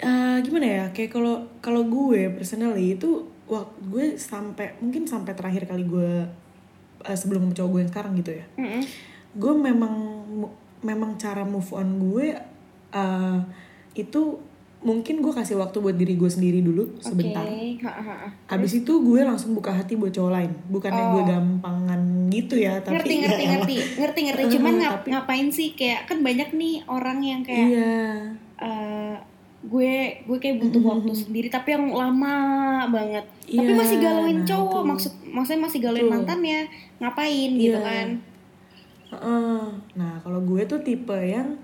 Eh, 0.00 0.36
gimana 0.40 0.66
ya? 0.66 0.84
Kayak 0.94 1.10
kalau 1.12 1.34
kalau 1.60 1.82
gue 1.84 2.30
personally 2.32 2.96
itu 2.96 3.26
waktu 3.44 3.76
gue 3.84 4.06
sampai 4.14 4.78
mungkin 4.78 5.04
sampai 5.04 5.34
terakhir 5.34 5.66
kali 5.66 5.84
gue 5.84 6.12
eh, 7.02 7.14
sebelum 7.14 7.50
cowok 7.50 7.70
gue 7.70 7.80
yang 7.80 7.90
sekarang 7.90 8.12
gitu 8.14 8.32
ya. 8.34 8.44
Mm-mm. 8.56 8.82
gue 9.32 9.52
memang 9.54 9.94
memang 10.80 11.14
cara 11.14 11.44
move 11.44 11.70
on 11.70 11.88
gue 12.02 12.34
eh, 12.90 13.38
itu 13.94 14.20
mungkin 14.80 15.20
gue 15.20 15.28
kasih 15.30 15.54
waktu 15.54 15.76
buat 15.76 15.92
diri 15.92 16.14
gue 16.14 16.26
sendiri 16.26 16.58
dulu 16.58 16.96
sebentar. 16.98 17.44
Oke, 17.44 17.76
ha, 17.80 17.92
ha, 17.92 18.14
ha. 18.16 18.28
Abis 18.50 18.80
itu 18.80 18.92
gue 18.98 19.20
langsung 19.20 19.52
buka 19.52 19.70
hati 19.70 19.92
buat 19.92 20.08
cowok 20.08 20.32
lain. 20.32 20.52
Bukannya 20.66 21.04
gue 21.10 21.22
Oh. 21.22 21.28
gampangan 21.28 22.00
gitu 22.28 22.54
ya 22.56 22.80
tapi 22.80 22.96
ngerti 22.96 23.12
ya 23.12 23.20
ngerti. 23.20 23.44
elah. 23.44 23.52
ngerti 23.52 23.76
ngerti 23.94 24.20
ngerti. 24.24 24.42
Cuman 24.50 24.72
Eh, 24.72 24.78
ngap- 24.80 24.94
tapi- 24.96 25.10
ngapain 25.12 25.48
sih? 25.50 25.68
Kayak 25.74 26.00
kan 26.06 26.18
banyak 26.20 26.48
nih 26.50 26.74
orang 26.86 27.18
yang 27.20 27.40
kayak 27.42 27.66
Iya. 27.68 27.92
eh, 28.58 29.14
gue 29.62 29.92
gue 30.22 30.38
kayak 30.38 30.56
butuh 30.58 30.80
waktu 30.80 31.12
sendiri 31.12 31.48
tapi 31.48 31.68
yang 31.70 31.90
lama 31.90 32.34
banget 32.88 33.24
tapi 33.44 33.60
Iya, 33.62 33.76
masih 33.76 33.96
galauin 33.98 34.38
nah 34.38 34.46
cowok 34.46 34.72
itu. 34.74 34.88
maksud 34.88 35.12
maksudnya 35.28 35.60
masih 35.62 35.78
galauin 35.78 36.00
Betul. 36.02 36.14
mantannya 36.16 36.58
ngapain 36.96 37.50
gitu 37.54 37.74
Iya. 37.74 37.84
kan 37.84 38.08
Heeh. 39.10 39.62
Nah 39.96 40.12
kalau 40.18 40.40
gue 40.40 40.62
tuh 40.64 40.80
tipe 40.80 41.12
yang 41.12 41.58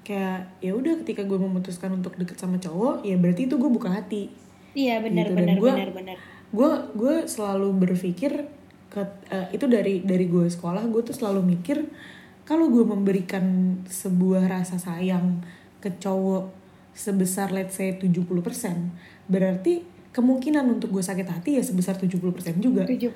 kayak 0.00 0.56
ya 0.58 0.72
udah 0.72 1.00
ketika 1.00 1.20
gue 1.22 1.34
memutuskan 1.34 1.90
untuk 1.92 2.14
deket 2.14 2.36
sama 2.36 2.56
cowok 2.56 3.02
ya 3.02 3.16
berarti 3.16 3.44
itu 3.44 3.56
gue 3.56 3.66
buka 3.68 3.88
hati 3.90 4.28
iya 4.72 5.00
benar 5.00 5.26
Gitu, 5.26 5.34
benar 5.34 5.56
gue- 5.56 5.68
benar 5.70 5.90
benar 5.90 6.16
gue 6.46 6.70
gue 6.94 7.14
selalu 7.26 7.68
berpikir 7.78 8.46
ke 8.86 9.00
eh, 9.26 9.48
itu 9.50 9.64
dari 9.66 10.00
dari 10.00 10.24
gue 10.24 10.46
sekolah 10.46 10.86
gue 10.86 11.02
tuh 11.02 11.12
selalu 11.12 11.40
mikir 11.42 11.88
kalau 12.42 12.68
gue 12.68 12.84
memberikan 12.84 13.44
sebuah 13.82 14.44
rasa 14.46 14.76
sayang 14.76 15.40
ke 15.78 15.88
cowok 15.94 16.63
sebesar 16.94 17.50
let's 17.50 17.74
say 17.74 17.92
70% 17.92 18.22
berarti 19.26 19.82
kemungkinan 20.10 20.62
untuk 20.70 20.90
gue 20.90 21.02
sakit 21.02 21.26
hati 21.28 21.58
ya 21.58 21.62
sebesar 21.62 21.94
70% 21.94 22.22
juga 22.56 22.86
70% 22.86 23.10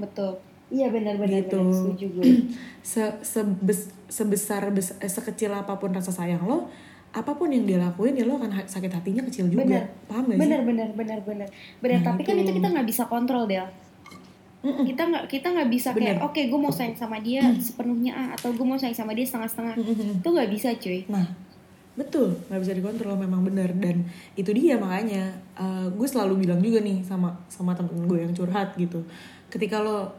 betul 0.00 0.38
iya 0.68 0.86
benar-benar 0.88 1.42
Gitu. 1.42 1.58
benar 1.58 1.74
setuju 1.74 2.06
gue 2.12 2.24
se 2.82 3.02
sebes- 3.20 3.90
sebesar 4.06 4.70
bes- 4.70 4.94
eh, 4.96 5.08
sekecil 5.08 5.50
apa 5.50 5.74
pun 5.74 5.90
rasa 5.90 6.10
sayang 6.10 6.40
lo 6.40 6.70
apa 7.10 7.32
pun 7.32 7.48
yang 7.48 7.64
dia 7.64 7.78
lakuin 7.78 8.12
ya 8.12 8.22
lo 8.22 8.36
akan 8.36 8.52
ha- 8.52 8.68
sakit 8.68 8.92
hatinya 8.92 9.24
kecil 9.24 9.48
juga 9.48 9.64
Bener. 9.64 9.84
paham 10.04 10.26
gak 10.26 10.32
sih 10.32 10.42
benar 10.42 10.60
benar 10.62 10.88
benar 10.92 11.18
benar 11.20 11.48
Nah, 11.80 12.02
tapi 12.04 12.22
kan 12.22 12.34
itu. 12.34 12.46
itu 12.46 12.52
kita 12.56 12.68
nggak 12.68 12.86
bisa 12.86 13.02
kontrol 13.06 13.44
Del 13.44 13.66
Mm-mm. 14.58 14.82
kita 14.84 15.02
nggak 15.04 15.24
kita 15.26 15.46
nggak 15.48 15.68
bisa 15.68 15.88
kayak 15.92 16.18
Bener. 16.18 16.26
oke 16.26 16.40
gue 16.42 16.58
mau 16.58 16.70
sayang 16.70 16.94
sama 16.94 17.18
dia 17.18 17.38
sepenuhnya 17.56 18.12
ah 18.12 18.28
atau 18.32 18.50
gue 18.50 18.62
mau 18.62 18.74
sayang 18.74 18.96
sama 18.96 19.14
dia 19.14 19.22
setengah-setengah 19.24 19.74
Mm-mm. 19.76 20.18
itu 20.18 20.28
nggak 20.28 20.50
bisa 20.50 20.68
cuy 20.74 21.00
Nah, 21.06 21.26
betul, 21.96 22.36
nggak 22.46 22.60
bisa 22.60 22.72
dikontrol 22.76 23.16
memang 23.16 23.40
benar 23.40 23.72
dan 23.72 24.04
itu 24.36 24.52
dia 24.52 24.76
makanya 24.76 25.32
eh, 25.56 25.86
gue 25.88 26.08
selalu 26.08 26.44
bilang 26.44 26.60
juga 26.60 26.84
nih 26.84 27.00
sama 27.00 27.32
sama 27.48 27.72
temen 27.72 28.04
gue 28.04 28.20
yang 28.20 28.36
curhat 28.36 28.76
gitu. 28.76 29.00
Ketika 29.48 29.80
lo 29.80 30.12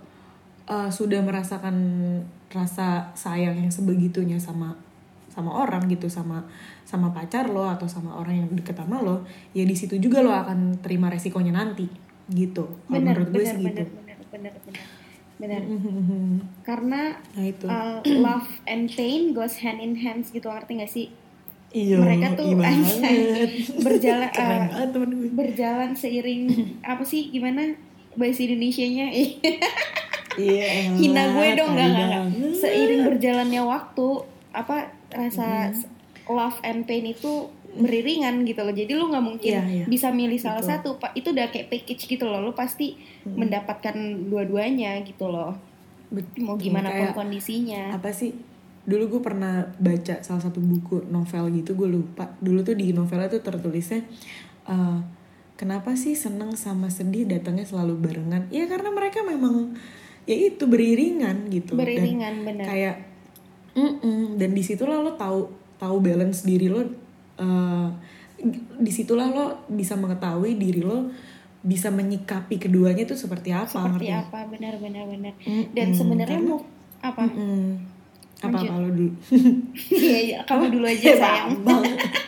eh, 0.66 0.90
sudah 0.90 1.22
merasakan 1.22 1.76
rasa 2.50 3.14
sayang 3.14 3.62
yang 3.62 3.70
sebegitunya 3.70 4.42
sama 4.42 4.74
sama 5.30 5.54
orang 5.54 5.86
gitu, 5.86 6.10
sama 6.10 6.42
sama 6.82 7.14
pacar 7.14 7.46
lo 7.54 7.70
atau 7.70 7.86
sama 7.86 8.18
orang 8.18 8.42
yang 8.42 8.50
deket 8.58 8.74
sama 8.74 8.98
lo, 9.06 9.22
ya 9.54 9.62
di 9.62 9.76
situ 9.78 10.02
juga 10.02 10.26
lo 10.26 10.34
akan 10.34 10.82
terima 10.82 11.14
resikonya 11.14 11.54
nanti 11.54 11.86
gitu. 12.34 12.66
Kalau 12.90 12.98
benar 12.98 13.22
menurut 13.22 13.30
gue 13.38 13.46
sih 13.46 13.62
gitu. 13.62 13.86
benar 13.86 13.88
benar 13.94 14.18
benar 14.34 14.54
benar 14.66 14.86
benar 15.38 15.62
karena 16.68 17.02
Nah 17.38 17.46
itu. 17.46 17.66
uh, 17.70 18.02
love 18.18 18.50
and 18.66 18.90
pain 18.90 19.38
goes 19.38 19.62
hand 19.62 19.78
in 19.78 19.94
hands 20.02 20.34
gitu 20.34 20.50
ngerti 20.50 20.82
gak 20.82 20.90
sih 20.90 21.08
Iya, 21.68 22.00
mereka 22.00 22.28
tuh 22.34 22.56
anjay, 22.56 23.18
berjalan 23.86 24.30
uh, 24.72 24.88
berjalan 25.36 25.92
seiring 25.92 26.48
apa 26.80 27.04
sih 27.04 27.28
gimana 27.28 27.76
bahasa 28.16 28.44
Indonesianya? 28.44 29.12
Iya, 30.38 30.94
hina 30.94 31.34
gue 31.34 31.48
dong 31.58 31.74
nggak 31.74 31.90
nggak 31.98 32.24
seiring 32.54 33.10
berjalannya 33.10 33.58
waktu 33.58 34.08
apa 34.54 34.94
rasa 35.10 35.74
love 36.30 36.62
and 36.62 36.86
pain 36.86 37.10
itu 37.10 37.50
beriringan 37.74 38.46
gitu 38.46 38.62
loh. 38.62 38.70
Jadi 38.70 38.94
lu 38.94 39.10
nggak 39.10 39.26
mungkin 39.26 39.54
Iya, 39.58 39.64
iya. 39.66 39.86
bisa 39.90 40.14
milih 40.14 40.38
salah 40.38 40.62
Betul. 40.62 40.70
satu 40.70 40.90
pak. 41.02 41.18
Itu 41.18 41.34
udah 41.34 41.50
kayak 41.50 41.74
package 41.74 42.06
gitu 42.06 42.30
loh. 42.30 42.46
Lu 42.46 42.54
pasti 42.54 42.94
mendapatkan 43.26 43.98
dua-duanya 44.30 45.02
gitu 45.02 45.26
loh. 45.26 45.58
Bet- 46.14 46.38
mau 46.38 46.54
gimana 46.54 46.94
pun 46.94 47.26
kondisinya. 47.26 47.98
apa 47.98 48.14
sih 48.14 48.38
dulu 48.88 49.04
gue 49.12 49.22
pernah 49.22 49.68
baca 49.78 50.24
salah 50.24 50.40
satu 50.40 50.64
buku 50.64 51.12
novel 51.12 51.52
gitu 51.52 51.76
gue 51.76 51.92
lupa. 51.92 52.32
Dulu 52.40 52.64
tuh 52.64 52.74
di 52.74 52.96
novelnya 52.96 53.28
tuh 53.28 53.44
tertulisnya 53.44 54.00
eh, 54.64 55.00
kenapa 55.54 55.92
sih 55.94 56.16
seneng 56.16 56.56
sama 56.56 56.88
sedih 56.88 57.28
datangnya 57.28 57.68
selalu 57.68 58.00
barengan? 58.00 58.48
Ya 58.48 58.64
karena 58.66 58.88
mereka 58.90 59.22
memang 59.22 59.76
ya 60.24 60.36
itu 60.36 60.64
beriringan 60.66 61.52
gitu. 61.52 61.76
Beriringan 61.76 62.42
dan 62.42 62.46
benar 62.48 62.66
kayak 62.66 62.96
mm-mm, 63.76 64.40
dan 64.40 64.50
di 64.52 64.64
situlah 64.64 64.98
lo 64.98 65.14
tahu 65.14 65.52
tahu 65.78 65.98
balance 66.00 66.42
diri 66.42 66.66
lo 66.66 66.82
eh, 67.38 67.88
di 68.78 68.92
situlah 68.92 69.28
lo 69.28 69.46
bisa 69.68 69.94
mengetahui 69.94 70.56
diri 70.56 70.80
lo 70.80 71.12
bisa 71.60 71.92
menyikapi 71.92 72.56
keduanya 72.58 73.04
tuh 73.04 73.18
seperti 73.18 73.52
apa 73.52 73.68
seperti 73.68 74.08
nggak? 74.08 74.30
apa 74.30 74.40
benar 74.48 74.74
benar 74.80 75.04
benar 75.06 75.34
Mm-mm, 75.44 75.76
dan 75.76 75.88
sebenarnya 75.92 76.40
karena- 76.40 76.50
mau 76.50 76.62
apa? 77.04 77.22
Apa 77.22 77.22
Lanjut. 77.28 77.97
Apa 78.40 78.60
lo 78.62 78.88
dulu? 78.88 79.12
Iya 79.98 80.18
iya 80.24 80.38
kamu 80.44 80.70
dulu 80.72 80.86
aja 80.86 81.10
sayang. 81.12 81.50
bang. 81.66 81.84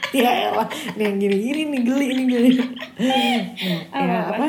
Ya 0.09 0.31
elah 0.49 0.65
nih 0.91 1.05
yang 1.05 1.17
gini-gini 1.17 1.61
nih 1.67 1.81
geli 1.83 2.05
ini 2.09 2.23
geli. 2.25 2.51
Nah, 2.57 2.65
Apa, 3.91 4.01
ya 4.01 4.17
apa? 4.19 4.33
apa? 4.33 4.47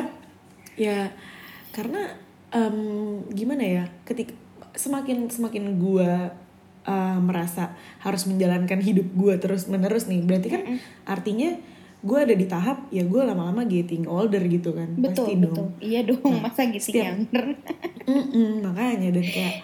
Ya 0.75 0.99
karena 1.71 2.03
em, 2.51 2.77
gimana 3.31 3.61
ya 3.63 3.85
ketika 4.03 4.33
semakin 4.73 5.29
semakin 5.29 5.77
gua 5.77 6.33
eh, 6.83 7.19
merasa 7.21 7.73
harus 7.99 8.25
menjalankan 8.25 8.81
hidup 8.81 9.13
gua 9.13 9.37
terus 9.37 9.67
menerus 9.67 10.07
nih 10.07 10.21
berarti 10.21 10.49
kan 10.49 10.63
artinya 11.05 11.61
gua 12.01 12.25
ada 12.25 12.33
di 12.33 12.47
tahap 12.47 12.89
ya 12.89 13.05
gua 13.05 13.23
lama-lama 13.25 13.63
getting 13.63 14.09
older 14.09 14.41
gitu 14.43 14.73
kan 14.73 14.97
betul 14.97 15.29
pasti 15.29 15.37
betul 15.37 15.57
dong. 15.59 15.71
Iya 15.79 16.01
dong 16.07 16.41
masa 16.41 16.65
gitu 16.67 16.89
setiap- 16.89 17.13
younger? 17.13 17.45
Mm-mm, 18.03 18.65
makanya 18.65 19.13
dan 19.13 19.27
kayak 19.27 19.57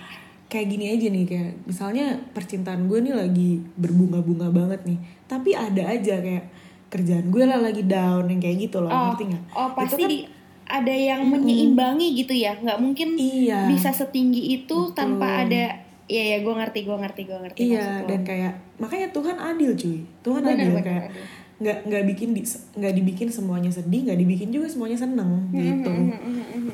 kayak 0.47 0.67
gini 0.71 0.85
aja 0.95 1.07
nih 1.11 1.25
kayak 1.26 1.53
misalnya 1.67 2.07
percintaan 2.31 2.87
gue 2.87 2.99
nih 3.03 3.15
lagi 3.15 3.50
berbunga-bunga 3.75 4.49
banget 4.55 4.81
nih 4.87 4.99
tapi 5.26 5.59
ada 5.59 5.91
aja 5.91 6.23
kayak 6.23 6.47
kerjaan 6.87 7.35
gue 7.35 7.45
lah 7.45 7.59
lagi 7.59 7.83
down 7.83 8.31
yang 8.31 8.38
kayak 8.38 8.71
gitu 8.71 8.79
loh 8.79 8.91
oh, 8.91 9.11
ngerti 9.11 9.35
nggak? 9.35 9.45
oh 9.59 9.69
Itu 9.75 9.79
pasti 9.83 10.03
kan- 10.07 10.11
di, 10.11 10.19
ada 10.67 10.91
yang 10.91 11.23
menyeimbangi 11.31 12.09
gitu 12.19 12.35
ya? 12.35 12.59
Nggak 12.59 12.83
mungkin 12.83 13.15
iya. 13.15 13.71
bisa 13.71 13.95
setinggi 13.95 14.50
itu 14.62 14.91
Betul. 14.91 14.99
tanpa 14.99 15.47
ada 15.47 15.87
Iya 16.07 16.23
ya 16.23 16.37
gue 16.47 16.55
ngerti 16.55 16.79
gue 16.87 16.97
ngerti 17.03 17.21
gue 17.26 17.38
ngerti 17.43 17.61
iya 17.67 17.99
dan 18.07 18.23
kayak 18.23 18.55
makanya 18.79 19.11
Tuhan 19.11 19.37
adil 19.43 19.75
cuy. 19.75 19.99
Tuhan 20.23 20.43
Benar, 20.47 20.55
adil 20.55 20.75
kayak 20.79 21.05
adil. 21.11 21.25
Nggak 21.57 21.89
nggak 21.89 22.05
bikin 22.13 22.37
di 22.37 22.45
nggak 22.77 22.95
dibikin 23.01 23.29
semuanya 23.33 23.73
sedih 23.73 24.05
nggak 24.05 24.21
dibikin 24.21 24.53
juga 24.53 24.69
semuanya 24.69 25.01
seneng 25.01 25.49
gitu. 25.57 25.89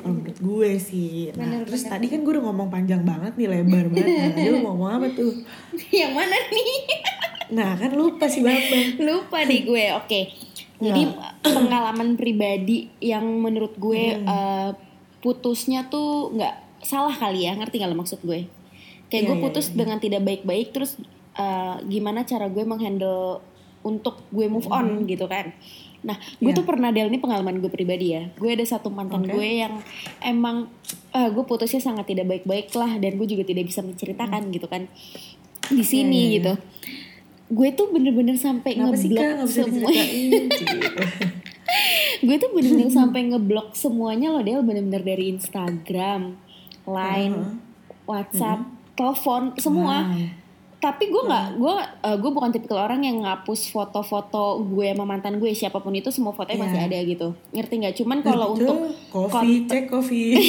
kalau 0.03 0.13
menurut 0.19 0.37
gue 0.43 0.71
sih. 0.75 1.31
Nah 1.39 1.47
Benar, 1.47 1.63
terus 1.63 1.87
tadi 1.87 2.11
kan 2.11 2.19
gue 2.19 2.31
udah 2.35 2.43
ngomong 2.51 2.67
panjang 2.67 2.99
banget 3.07 3.31
nih 3.39 3.47
lebar 3.47 3.87
banget. 3.87 4.35
Nah, 4.35 4.43
lu 4.43 4.59
ngomong 4.59 4.89
apa 4.91 5.07
tuh? 5.15 5.31
Yang 6.03 6.11
mana 6.11 6.37
nih? 6.51 6.71
Nah 7.53 7.77
kan 7.77 7.93
lupa 7.93 8.25
sih 8.25 8.41
bambang 8.41 8.97
lupa 8.97 9.45
deh 9.45 9.61
gue 9.61 9.85
oke. 9.93 10.19
Jadi 10.81 11.01
pengalaman 11.45 12.17
pribadi 12.17 12.89
yang 12.97 13.23
menurut 13.39 13.77
gue 13.77 14.19
eh, 14.19 14.69
putusnya 15.21 15.85
tuh 15.85 16.33
nggak 16.33 16.81
salah 16.81 17.13
kali 17.13 17.45
ya 17.45 17.53
ngerti 17.53 17.77
nggak 17.77 17.93
lo 17.93 17.99
maksud 17.99 18.25
gue? 18.25 18.49
Kayak 19.07 19.21
Iya, 19.21 19.29
gue 19.29 19.37
iya, 19.37 19.43
putus 19.45 19.65
dengan 19.69 20.01
tidak 20.01 20.25
baik-baik 20.25 20.73
terus 20.73 20.97
eh, 21.37 21.75
gimana 21.85 22.25
cara 22.25 22.49
gue 22.49 22.63
menghandle 22.65 23.43
untuk 23.83 24.23
gue 24.29 24.47
move 24.47 24.67
on 24.67 25.03
gitu 25.05 25.27
kan 25.27 25.51
nah 26.01 26.15
gue 26.37 26.51
Iya. 26.51 26.57
tuh 26.57 26.65
pernah 26.65 26.91
Del 26.91 27.07
ini 27.07 27.15
pengalaman 27.15 27.59
gue 27.59 27.67
pribadi 27.67 28.11
ya 28.11 28.27
gue 28.33 28.49
ada 28.49 28.63
satu 28.63 28.91
mantan 28.91 29.23
Oke. 29.23 29.31
gue 29.31 29.47
yang 29.61 29.79
emang 30.19 30.67
eh, 31.11 31.29
gue 31.29 31.43
putusnya 31.43 31.79
sangat 31.79 32.07
tidak 32.07 32.27
baik-baik 32.27 32.67
lah 32.73 32.97
dan 32.97 33.15
gue 33.15 33.23
juga 33.25 33.43
tidak 33.43 33.67
bisa 33.67 33.79
menceritakan 33.79 34.49
gitu 34.49 34.67
kan 34.67 34.91
di 35.65 35.79
sini 35.79 36.03
Iya, 36.03 36.11
iya, 36.11 36.27
iya. 36.27 36.35
gitu 36.35 36.53
gue 37.53 37.69
tuh 37.71 37.87
bener-bener 37.87 38.35
sampai 38.35 38.75
ngeblok 38.75 39.47
semua 39.47 39.91
gue 42.23 42.35
tuh 42.37 42.49
bener-bener 42.51 42.91
sampai 42.99 43.21
ngeblok 43.29 43.67
semuanya 43.73 44.31
loh 44.31 44.41
Del 44.41 44.61
bener-bener 44.61 45.03
dari 45.03 45.31
Instagram, 45.31 46.35
Line, 46.83 47.35
Uh-huh. 47.35 47.55
WhatsApp, 48.03 48.67
telepon 48.93 49.55
semua. 49.55 50.11
Wow. 50.11 50.42
Tapi 50.83 51.07
gue 51.07 51.23
nggak, 51.23 51.47
gue 51.55 51.75
eh, 51.79 52.17
gue 52.19 52.27
bukan 52.27 52.51
tipikal 52.51 52.83
orang 52.83 53.07
yang 53.07 53.23
ngapus 53.23 53.71
foto-foto 53.71 54.59
gue 54.67 54.91
sama 54.91 55.07
mantan 55.07 55.39
gue 55.39 55.47
siapa 55.55 55.79
pun 55.79 55.95
itu 55.95 56.11
semua 56.11 56.35
fotonya 56.35 56.59
masih 56.59 56.75
Iya. 56.75 56.87
ada 56.91 56.97
gitu. 57.07 57.27
Ngerti 57.55 57.73
nggak? 57.79 57.95
Cuman 58.03 58.19
kalau 58.19 58.51
untuk 58.51 58.91
coffee, 59.07 59.63
cek 59.63 59.87
coffee. 59.87 60.35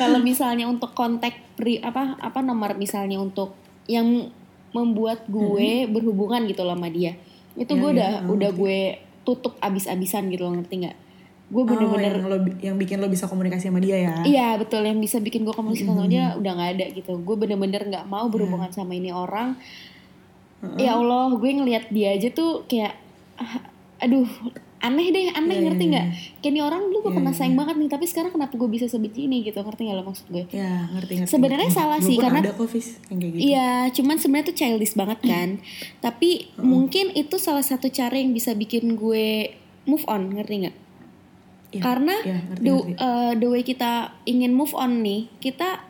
kalau 0.00 0.18
misalnya 0.18 0.66
untuk 0.66 0.90
kontak 0.94 1.34
pri 1.54 1.78
apa 1.78 2.18
apa 2.18 2.42
nomor 2.42 2.74
misalnya 2.74 3.18
untuk 3.18 3.54
yang 3.86 4.30
membuat 4.74 5.24
gue 5.30 5.86
berhubungan 5.88 6.44
gitu 6.44 6.66
loh 6.66 6.74
sama 6.74 6.90
dia. 6.90 7.14
Itu 7.54 7.74
Ya, 7.74 7.78
gue 7.78 7.90
ya, 7.90 7.94
udah 7.94 8.10
oh, 8.26 8.34
udah 8.34 8.50
gue 8.50 8.78
tutup 9.22 9.54
abis-abisan 9.62 10.26
gitu 10.28 10.42
loh 10.42 10.58
ngerti 10.58 10.74
nggak? 10.82 10.96
Gue 11.48 11.62
Oh, 11.62 11.66
bener-bener 11.66 12.12
yang, 12.12 12.28
lo, 12.28 12.36
yang 12.60 12.76
bikin 12.76 13.00
lo 13.00 13.08
bisa 13.08 13.24
komunikasi 13.24 13.72
sama 13.72 13.80
dia 13.80 13.96
ya. 13.96 14.14
Iya 14.20 14.48
betul 14.56 14.84
yang 14.84 15.00
bisa 15.00 15.16
bikin 15.16 15.42
gue 15.42 15.52
komunikasi 15.52 15.88
sama 15.88 16.04
dia 16.04 16.36
udah 16.36 16.52
nggak 16.54 16.70
ada 16.76 16.86
gitu. 16.92 17.16
Gue 17.18 17.36
bener-bener 17.36 17.88
nggak 17.88 18.04
mau 18.04 18.28
berhubungan 18.28 18.68
sama 18.68 18.92
ini 18.92 19.08
orang. 19.08 19.56
Ya 20.74 20.92
Allah, 20.92 21.30
gue 21.32 21.48
ngelihat 21.48 21.88
dia 21.88 22.12
aja 22.12 22.28
tuh 22.28 22.66
kayak, 22.66 22.98
ah, 23.36 23.62
aduh 23.96 24.26
aneh 24.78 25.10
deh, 25.10 25.30
aneh 25.32 25.58
Iya, 25.58 25.64
ngerti 25.64 25.84
iya, 25.84 25.90
nggak? 25.90 26.06
Kayak 26.38 26.52
ini 26.52 26.60
orang 26.60 26.80
dulu 26.84 26.98
gue 26.98 27.10
Iya, 27.10 27.16
pernah 27.18 27.32
iya. 27.32 27.38
sayang 27.38 27.56
banget 27.56 27.74
nih, 27.78 27.88
tapi 27.88 28.04
sekarang 28.04 28.30
kenapa 28.30 28.54
gue 28.54 28.68
bisa 28.68 28.86
sebenci 28.86 29.20
ini 29.24 29.42
gitu? 29.42 29.58
Ngerti 29.58 29.80
nggak 29.86 29.96
lo 29.96 30.04
maksud 30.04 30.26
gue? 30.28 30.44
Ya, 30.50 30.86
ngerti 30.92 31.12
ngerti. 31.18 31.32
Sebenarnya 31.32 31.66
ngerti. 31.66 31.78
salah 31.78 31.98
sih, 31.98 32.16
karena- 32.18 32.42
ada 32.42 32.52
kok 32.52 32.68
Fis, 32.68 32.98
yang 33.06 33.18
kayak 33.18 33.32
gitu. 33.34 33.42
Iya, 33.42 33.70
cuman 33.90 34.16
sebenarnya 34.18 34.46
tuh 34.50 34.56
childish 34.56 34.94
banget 34.94 35.18
kan. 35.24 35.48
Tapi 35.98 36.30
mungkin 36.58 37.10
itu 37.14 37.36
salah 37.38 37.62
satu 37.62 37.88
cara 37.88 38.14
yang 38.14 38.30
bisa 38.30 38.52
bikin 38.52 38.94
gue 38.94 39.54
move 39.84 40.04
on, 40.06 40.30
ngerti 40.30 40.54
nggak? 40.66 40.76
Iya, 41.68 41.82
Karena 41.82 42.14
iya, 42.22 42.38
ngerti, 42.42 42.62
the, 42.62 42.72
ngerti. 42.72 42.92
uh, 42.96 43.32
the 43.34 43.46
way 43.46 43.62
kita 43.62 43.92
ingin 44.24 44.50
move 44.50 44.72
on 44.72 45.00
nih, 45.00 45.28
kita 45.36 45.84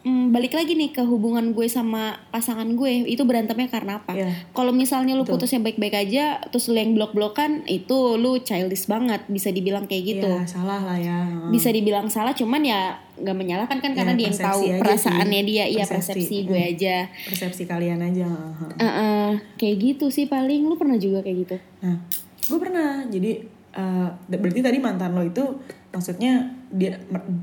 mm, 0.00 0.30
balik 0.30 0.50
lagi 0.52 0.72
nih 0.72 0.90
ke 0.90 1.02
hubungan 1.02 1.52
gue 1.52 1.66
sama 1.66 2.02
pasangan 2.28 2.66
gue 2.68 3.06
itu 3.06 3.22
berantemnya 3.22 3.68
karena 3.68 3.92
apa? 3.96 4.10
Iya. 4.12 4.30
Kalau 4.50 4.70
misalnya 4.72 5.14
lu 5.14 5.22
Betul. 5.22 5.38
putusnya 5.38 5.60
baik-baik 5.60 5.94
aja, 5.96 6.24
terus 6.44 6.66
lu 6.66 6.74
yang 6.74 6.94
blok-blokan, 6.94 7.62
itu 7.68 7.94
lu 8.16 8.38
childish 8.40 8.86
banget, 8.86 9.22
bisa 9.26 9.50
dibilang 9.50 9.84
kayak 9.84 10.02
gitu. 10.08 10.26
Iya, 10.28 10.42
salah 10.44 10.80
lah 10.80 10.96
ya. 10.96 11.46
Bisa 11.46 11.70
dibilang 11.70 12.06
salah, 12.08 12.32
cuman 12.32 12.62
ya 12.62 12.80
nggak 13.14 13.36
menyalahkan 13.36 13.78
kan 13.78 13.90
Ya, 13.90 13.96
karena 13.96 14.12
dia 14.14 14.26
yang 14.26 14.38
tahu 14.40 14.62
perasaannya 14.78 15.40
sih. 15.40 15.48
dia, 15.48 15.64
iya 15.68 15.84
Persepsi. 15.84 16.10
persepsi 16.14 16.36
gue 16.42 16.58
Hmm. 16.58 16.70
aja. 16.70 16.96
Persepsi 17.24 17.62
kalian 17.64 17.98
aja. 18.00 18.26
heeh. 18.26 18.74
Heeh, 18.80 19.28
kayak 19.54 19.76
gitu 19.80 20.06
sih 20.08 20.26
paling 20.26 20.62
lu 20.64 20.74
pernah 20.74 20.94
juga 20.96 21.18
kayak 21.20 21.36
gitu. 21.40 21.56
Nah, 21.80 22.02
gue 22.44 22.58
pernah. 22.58 23.02
Jadi 23.04 23.57
eh, 23.74 24.08
berarti 24.28 24.60
tadi 24.64 24.78
mantan 24.80 25.12
lo 25.16 25.22
itu 25.24 25.44
maksudnya 25.92 26.44
dia 26.68 27.00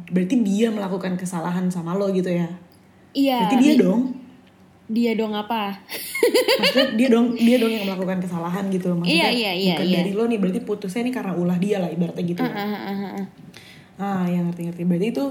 berarti 0.10 0.36
dia 0.46 0.70
melakukan 0.70 1.18
kesalahan 1.18 1.66
sama 1.74 1.98
lo 1.98 2.10
gitu 2.14 2.30
ya 2.30 2.50
iya 3.18 3.46
berarti 3.46 3.58
dia 3.62 3.74
dong 3.82 4.02
dia 4.86 5.12
dong 5.18 5.34
apa 5.34 5.82
maksudnya 6.62 6.88
dia 6.94 7.08
dong 7.10 7.34
dia 7.34 7.58
dong 7.58 7.74
yang 7.74 7.86
melakukan 7.90 8.22
kesalahan 8.22 8.70
gitu 8.70 8.94
maksudnya 8.94 9.18
Iya, 9.18 9.30
iya, 9.34 9.52
iya, 9.58 9.76
bukan 9.82 9.88
iya. 9.90 9.98
dari 10.06 10.12
lo 10.14 10.24
nih 10.30 10.38
berarti 10.38 10.60
putusnya 10.62 11.02
nih 11.10 11.14
karena 11.14 11.34
ulah 11.34 11.58
dia 11.58 11.78
lah 11.82 11.90
ibaratnya 11.90 12.22
gitu 12.22 12.42
ya. 12.46 12.54
Ah, 12.54 12.62
ah, 12.62 12.70
ah, 12.70 12.86
ah, 12.86 13.02
ah. 13.02 13.26
ah 13.98 14.24
ya 14.30 14.40
ngerti 14.46 14.62
ngerti 14.70 14.84
berarti 14.86 15.08
itu 15.10 15.26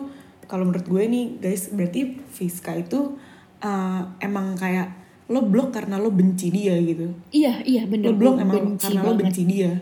kalau 0.50 0.64
menurut 0.66 0.86
gue 0.90 1.02
nih 1.06 1.24
guys 1.38 1.70
berarti 1.70 2.00
Fiska 2.34 2.74
itu 2.74 3.14
eh, 3.62 4.00
emang 4.26 4.58
kayak 4.58 5.04
lo 5.30 5.40
blok 5.46 5.72
karena 5.72 5.96
lo 5.96 6.12
benci 6.12 6.52
dia 6.52 6.76
gitu 6.82 7.08
iya 7.32 7.62
iya 7.64 7.88
bener 7.88 8.12
lo 8.12 8.18
blok 8.18 8.36
emang 8.42 8.74
benci 8.76 8.90
karena 8.90 9.00
lo 9.00 9.14
banget. 9.14 9.20
benci 9.24 9.42
dia 9.48 9.72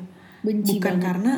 Benci 0.43 0.77
bukan 0.77 0.95
banget. 0.99 1.07
karena 1.07 1.33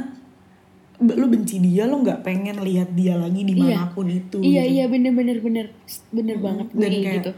lo 1.02 1.26
benci 1.26 1.58
dia 1.58 1.84
lo 1.84 2.00
nggak 2.00 2.22
pengen 2.22 2.62
lihat 2.62 2.94
dia 2.94 3.18
lagi 3.18 3.42
di 3.42 3.52
mana 3.52 3.90
pun 3.90 4.06
itu 4.06 4.38
iya 4.40 4.62
gitu. 4.62 4.74
iya 4.78 4.84
bener 4.86 5.12
bener 5.12 5.36
bener 5.42 5.66
bener 6.14 6.36
banget 6.38 6.66
gue 6.70 6.80
dan 6.80 6.90
kayak 6.94 7.14
gitu. 7.18 7.30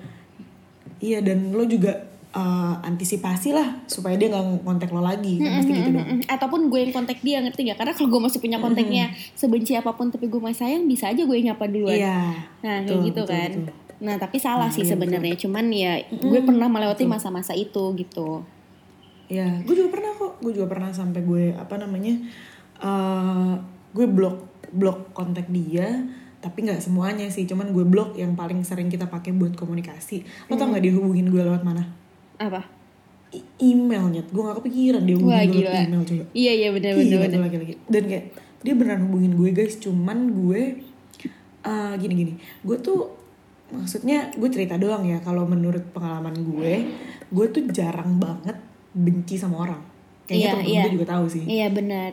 iya 1.00 1.18
dan 1.24 1.50
lo 1.50 1.64
juga 1.64 2.04
eh, 2.30 2.74
antisipasi 2.84 3.56
lah 3.56 3.80
supaya 3.88 4.14
dia 4.14 4.28
nggak 4.28 4.60
kontak 4.60 4.92
lo 4.92 5.00
lagi 5.00 5.40
kan 5.40 5.56
pasti 5.58 5.72
gitu 5.72 5.90
dong. 5.90 6.04
Mm, 6.04 6.22
ataupun 6.28 6.60
gue 6.68 6.80
yang 6.84 6.92
kontak 6.92 7.18
dia 7.24 7.40
ngerti 7.40 7.72
gak 7.72 7.78
karena 7.80 7.92
kalau 7.96 8.08
gue 8.12 8.20
masih 8.28 8.40
punya 8.44 8.58
kontaknya 8.60 9.04
sebenci 9.32 9.72
apa 9.72 9.90
pun 9.96 10.12
tapi 10.12 10.28
gue 10.28 10.38
masih 10.38 10.60
sayang 10.60 10.84
bisa 10.84 11.08
aja 11.08 11.22
gue 11.24 11.36
nyapa 11.40 11.64
duluan. 11.64 11.96
Iya. 11.96 12.20
Nah 12.60 12.76
kayak 12.84 12.92
betul, 12.92 13.08
gitu 13.08 13.22
betul, 13.24 13.32
kan. 13.32 13.50
betul. 13.56 13.74
nah 13.96 14.14
tapi 14.20 14.36
salah 14.36 14.68
Nah, 14.68 14.74
sih 14.76 14.84
iya, 14.84 14.90
sebenarnya. 14.92 15.34
Cuman 15.40 15.64
ya 15.72 15.92
gue 16.12 16.40
pernah 16.44 16.68
melewati 16.68 17.08
masa-masa 17.08 17.56
itu 17.56 17.96
gitu 17.96 18.44
Ya, 19.26 19.58
gue 19.66 19.74
juga 19.74 19.98
pernah 19.98 20.12
kok. 20.14 20.32
Gue 20.38 20.52
juga 20.54 20.66
pernah 20.70 20.90
sampai 20.94 21.20
gue 21.26 21.44
apa 21.54 21.74
namanya, 21.76 22.14
eh 22.78 23.52
gue 23.90 24.06
blok 24.06 24.68
blok 24.70 25.10
kontak 25.10 25.50
dia, 25.50 26.06
tapi 26.38 26.66
nggak 26.66 26.78
semuanya 26.78 27.26
sih. 27.26 27.42
Cuman 27.46 27.74
gue 27.74 27.82
blok 27.82 28.14
yang 28.14 28.38
paling 28.38 28.62
sering 28.62 28.86
kita 28.86 29.10
pakai 29.10 29.34
buat 29.34 29.58
komunikasi. 29.58 30.22
Lo 30.46 30.54
tau 30.54 30.70
nggak 30.70 30.82
dia 30.84 30.94
hubungin 30.94 31.26
gue 31.30 31.42
lewat 31.42 31.62
mana? 31.66 31.84
apa 32.36 32.68
I- 33.32 33.72
emailnya. 33.72 34.22
Gue 34.28 34.44
gak 34.44 34.60
kepikiran 34.60 35.02
dia 35.02 35.16
hubungin 35.16 35.48
gue 35.48 35.64
lewat 35.64 35.88
email 35.88 36.02
coba. 36.04 36.24
iya 36.36 36.52
iya 36.52 36.68
bener 36.68 36.92
bener 36.94 37.08
Gila 37.08 37.18
bener 37.24 37.32
tuh 37.32 37.42
laki-laki. 37.48 37.74
Dan 37.88 38.02
kayak 38.06 38.24
dia 38.60 38.74
beneran 38.76 39.02
hubungin 39.08 39.32
gue 39.34 39.50
guys. 39.56 39.80
Cuman 39.80 40.18
gue 40.36 40.62
eh, 41.64 41.92
gini-gini. 41.96 42.36
Gue 42.60 42.76
tuh 42.78 43.10
maksudnya 43.72 44.30
gue 44.36 44.48
cerita 44.52 44.76
doang 44.76 45.08
ya. 45.08 45.18
Kalau 45.24 45.48
menurut 45.48 45.82
pengalaman 45.90 46.36
gue, 46.38 46.74
gue 47.32 47.46
tuh 47.50 47.64
jarang 47.72 48.20
banget 48.20 48.54
benci 48.96 49.36
sama 49.36 49.68
orang. 49.68 49.82
Kayaknya 50.24 50.40
Iya, 50.40 50.50
temen-temen 50.56 50.72
iya. 50.72 50.82
gue 50.88 50.94
juga 50.96 51.08
tahu 51.12 51.24
sih. 51.28 51.42
iya 51.44 51.66
benar. 51.68 52.10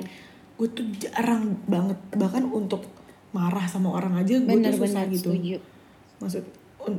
Gue 0.59 0.67
tuh 0.69 0.85
jarang 0.99 1.55
banget 1.65 1.97
bahkan 2.13 2.43
untuk 2.45 2.83
marah 3.33 3.65
sama 3.65 3.89
orang 3.89 4.21
aja 4.21 4.37
gue 4.37 4.45
tuh 4.45 4.75
susah 4.77 5.01
benar 5.01 5.05
gitu. 5.09 5.31
setuju. 5.33 5.57
Maksud 6.21 6.43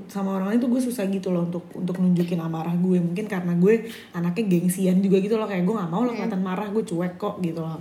sama 0.08 0.40
orang 0.40 0.48
lain 0.56 0.58
tuh 0.64 0.72
gue 0.72 0.80
susah 0.80 1.04
gitu 1.12 1.28
loh 1.28 1.44
untuk 1.44 1.60
untuk 1.76 2.00
nunjukin 2.00 2.40
amarah 2.40 2.72
gue 2.72 2.96
mungkin 2.98 3.28
karena 3.28 3.52
gue 3.52 3.84
anaknya 4.16 4.44
gengsian 4.48 4.98
juga 5.04 5.20
gitu 5.20 5.36
loh. 5.36 5.44
Kayak 5.46 5.68
gue 5.68 5.74
nggak 5.76 5.90
mau 5.92 6.02
lo 6.02 6.16
kelihatan 6.16 6.40
marah 6.40 6.66
gue 6.72 6.82
cuek 6.82 7.14
kok 7.20 7.38
gitu 7.44 7.60
loh. 7.60 7.78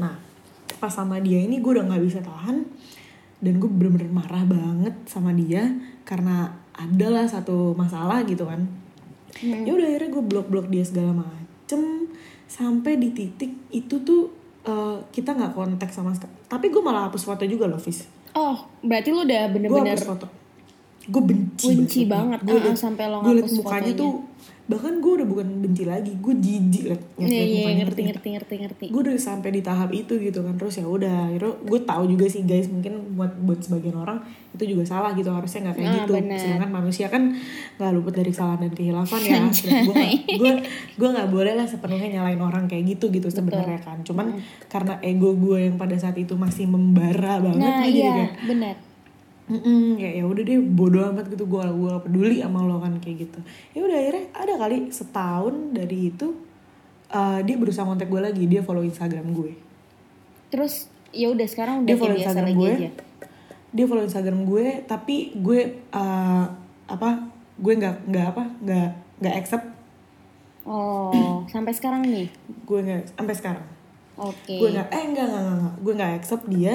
Nah 0.00 0.16
pas 0.80 0.90
sama 0.90 1.20
dia 1.22 1.38
ini 1.38 1.60
gue 1.62 1.70
udah 1.78 1.84
nggak 1.86 2.02
bisa 2.02 2.18
tahan. 2.24 2.64
Dan 3.42 3.58
gue 3.58 3.66
bener-bener 3.66 4.06
marah 4.10 4.42
banget 4.46 4.94
sama 5.06 5.34
dia 5.34 5.66
karena 6.06 6.50
adalah 6.72 7.26
satu 7.26 7.74
masalah 7.76 8.22
gitu 8.24 8.46
kan. 8.48 8.64
Ya 9.42 9.70
udah 9.70 9.86
akhirnya 9.86 10.10
gue 10.14 10.24
blok-blok 10.24 10.66
dia 10.70 10.86
segala 10.86 11.10
macem 11.72 12.12
sampai 12.44 13.00
di 13.00 13.08
titik 13.16 13.52
itu 13.72 13.94
tuh 14.04 14.28
eh, 14.68 14.98
kita 15.08 15.32
nggak 15.32 15.56
kontak 15.56 15.88
sama 15.88 16.12
sekali 16.12 16.32
tapi 16.44 16.68
gue 16.68 16.82
malah 16.84 17.08
hapus 17.08 17.24
foto 17.24 17.48
juga 17.48 17.64
loh 17.64 17.80
Fis. 17.80 18.04
Oh 18.36 18.68
berarti 18.84 19.08
lu 19.08 19.24
udah 19.24 19.48
gue 19.48 19.52
bener-bener 19.56 19.96
hapus 19.96 20.08
foto. 20.08 20.26
Gue 21.02 21.18
benci 21.18 21.66
Benci 21.66 22.06
banget, 22.06 22.46
gue 22.46 22.54
ah, 22.54 22.62
liat, 22.62 22.78
sampai 22.78 23.10
lo 23.10 23.26
gue 23.26 23.42
liat 23.42 23.50
mukanya 23.58 23.90
fotonya. 23.90 23.98
tuh 23.98 24.12
bahkan 24.62 24.98
gue 24.98 25.12
udah 25.18 25.26
bukan 25.26 25.58
benci 25.58 25.82
lagi 25.82 26.14
gue 26.14 26.34
jijik 26.34 26.84
liat, 26.86 27.02
liat 27.16 27.28
iya 27.28 27.42
iya 27.42 27.56
mukanya 27.58 27.82
ngerti 27.84 28.00
ngerti 28.04 28.28
ngerti 28.30 28.54
ngerti 28.56 28.84
gue 28.88 29.00
udah 29.02 29.14
sampai 29.16 29.50
di 29.50 29.60
tahap 29.60 29.90
itu 29.90 30.14
gitu 30.16 30.38
kan 30.40 30.54
terus 30.54 30.78
ya 30.78 30.86
udah 30.86 31.28
akhirnya 31.28 31.52
gue 31.60 31.80
tahu 31.82 32.02
juga 32.06 32.24
sih 32.24 32.42
guys 32.42 32.70
mungkin 32.70 33.12
buat 33.12 33.34
buat 33.38 33.58
sebagian 33.58 33.96
orang 33.96 34.22
itu 34.52 34.62
juga 34.68 34.86
salah 34.86 35.10
gitu 35.12 35.28
harusnya 35.28 35.66
nggak 35.66 35.76
kayak 35.76 35.88
Ah, 35.88 35.96
gitu. 35.98 36.12
benar. 36.14 36.38
sedangkan 36.38 36.70
manusia 36.72 37.06
kan 37.08 37.22
nggak 37.74 37.90
luput 37.90 38.14
dari 38.14 38.30
kesalahan 38.30 38.60
dan 38.60 38.72
kehilafan 38.72 39.20
ya 39.20 39.36
gue 39.82 40.04
gue 40.30 40.52
gue 40.94 41.08
nggak 41.10 41.28
boleh 41.28 41.52
lah 41.52 41.66
sepenuhnya 41.66 42.08
nyalain 42.12 42.38
orang 42.38 42.64
kayak 42.64 42.84
gitu 42.88 43.10
gitu 43.10 43.28
sebenarnya 43.28 43.80
kan. 43.80 43.98
Cuman 44.02 44.38
karena 44.68 45.00
ego 45.00 45.34
gue 45.34 45.58
yang 45.64 45.74
pada 45.74 45.96
saat 45.96 46.14
itu 46.14 46.32
masih 46.34 46.64
membara 46.66 47.40
banget 47.40 47.58
nah 47.58 47.82
gue 47.82 47.90
jadi 47.90 47.98
iya 47.98 48.10
kayak 48.46 48.91
benar 49.42 49.58
Mm-mm, 49.58 49.98
ya 49.98 50.10
ya 50.22 50.24
udah 50.24 50.42
deh 50.46 50.62
bodo 50.62 51.02
amat 51.12 51.26
gitu 51.26 51.44
gue 51.50 51.64
gue 51.66 51.94
peduli 52.06 52.38
sama 52.38 52.62
lo 52.62 52.78
kan 52.78 52.94
kayak 53.02 53.26
gitu. 53.26 53.38
Ya 53.74 53.80
udah 53.82 53.98
akhirnya 53.98 54.24
ada 54.32 54.52
kali 54.54 54.76
setahun 54.94 55.54
dari 55.74 56.14
itu 56.14 56.28
eh, 57.10 57.40
dia 57.42 57.56
berusaha 57.58 57.82
kontak 57.82 58.06
gue 58.06 58.22
lagi 58.22 58.46
dia 58.46 58.62
follow 58.62 58.86
instagram 58.86 59.34
gue. 59.34 59.52
Terus 60.48 60.86
ya 61.10 61.28
udah 61.34 61.46
sekarang 61.50 61.82
udah 61.82 61.88
dia 61.90 61.94
kayak 61.98 62.00
follow 62.00 62.16
biasa 62.16 62.22
instagram 62.30 62.46
lagi 62.46 62.60
gue. 62.62 62.70
aja? 62.70 62.90
Dia 63.72 63.84
follow 63.90 64.04
instagram 64.06 64.40
gue 64.46 64.66
tapi 64.86 65.16
gue 65.34 65.60
eh, 65.90 66.44
apa 66.86 67.08
gue 67.58 67.72
nggak 67.76 67.96
nggak 68.08 68.26
apa 68.30 68.42
nggak 68.62 68.88
nggak 69.20 69.34
accept. 69.42 69.66
Oh 70.62 71.42
sampai 71.52 71.74
sekarang 71.74 72.06
nih? 72.06 72.30
Gue 72.62 72.78
nggak 72.78 73.18
sampai 73.18 73.34
sekarang. 73.34 73.66
Oke. 74.22 74.54
Gue 74.54 74.70
nggak 74.70 74.86
eh 74.86 75.02
enggak 75.02 75.26
enggak, 75.26 75.42
enggak, 75.42 75.56
enggak. 75.58 75.74
gue 75.82 75.92
nggak 75.98 76.12
accept 76.14 76.44
dia 76.46 76.74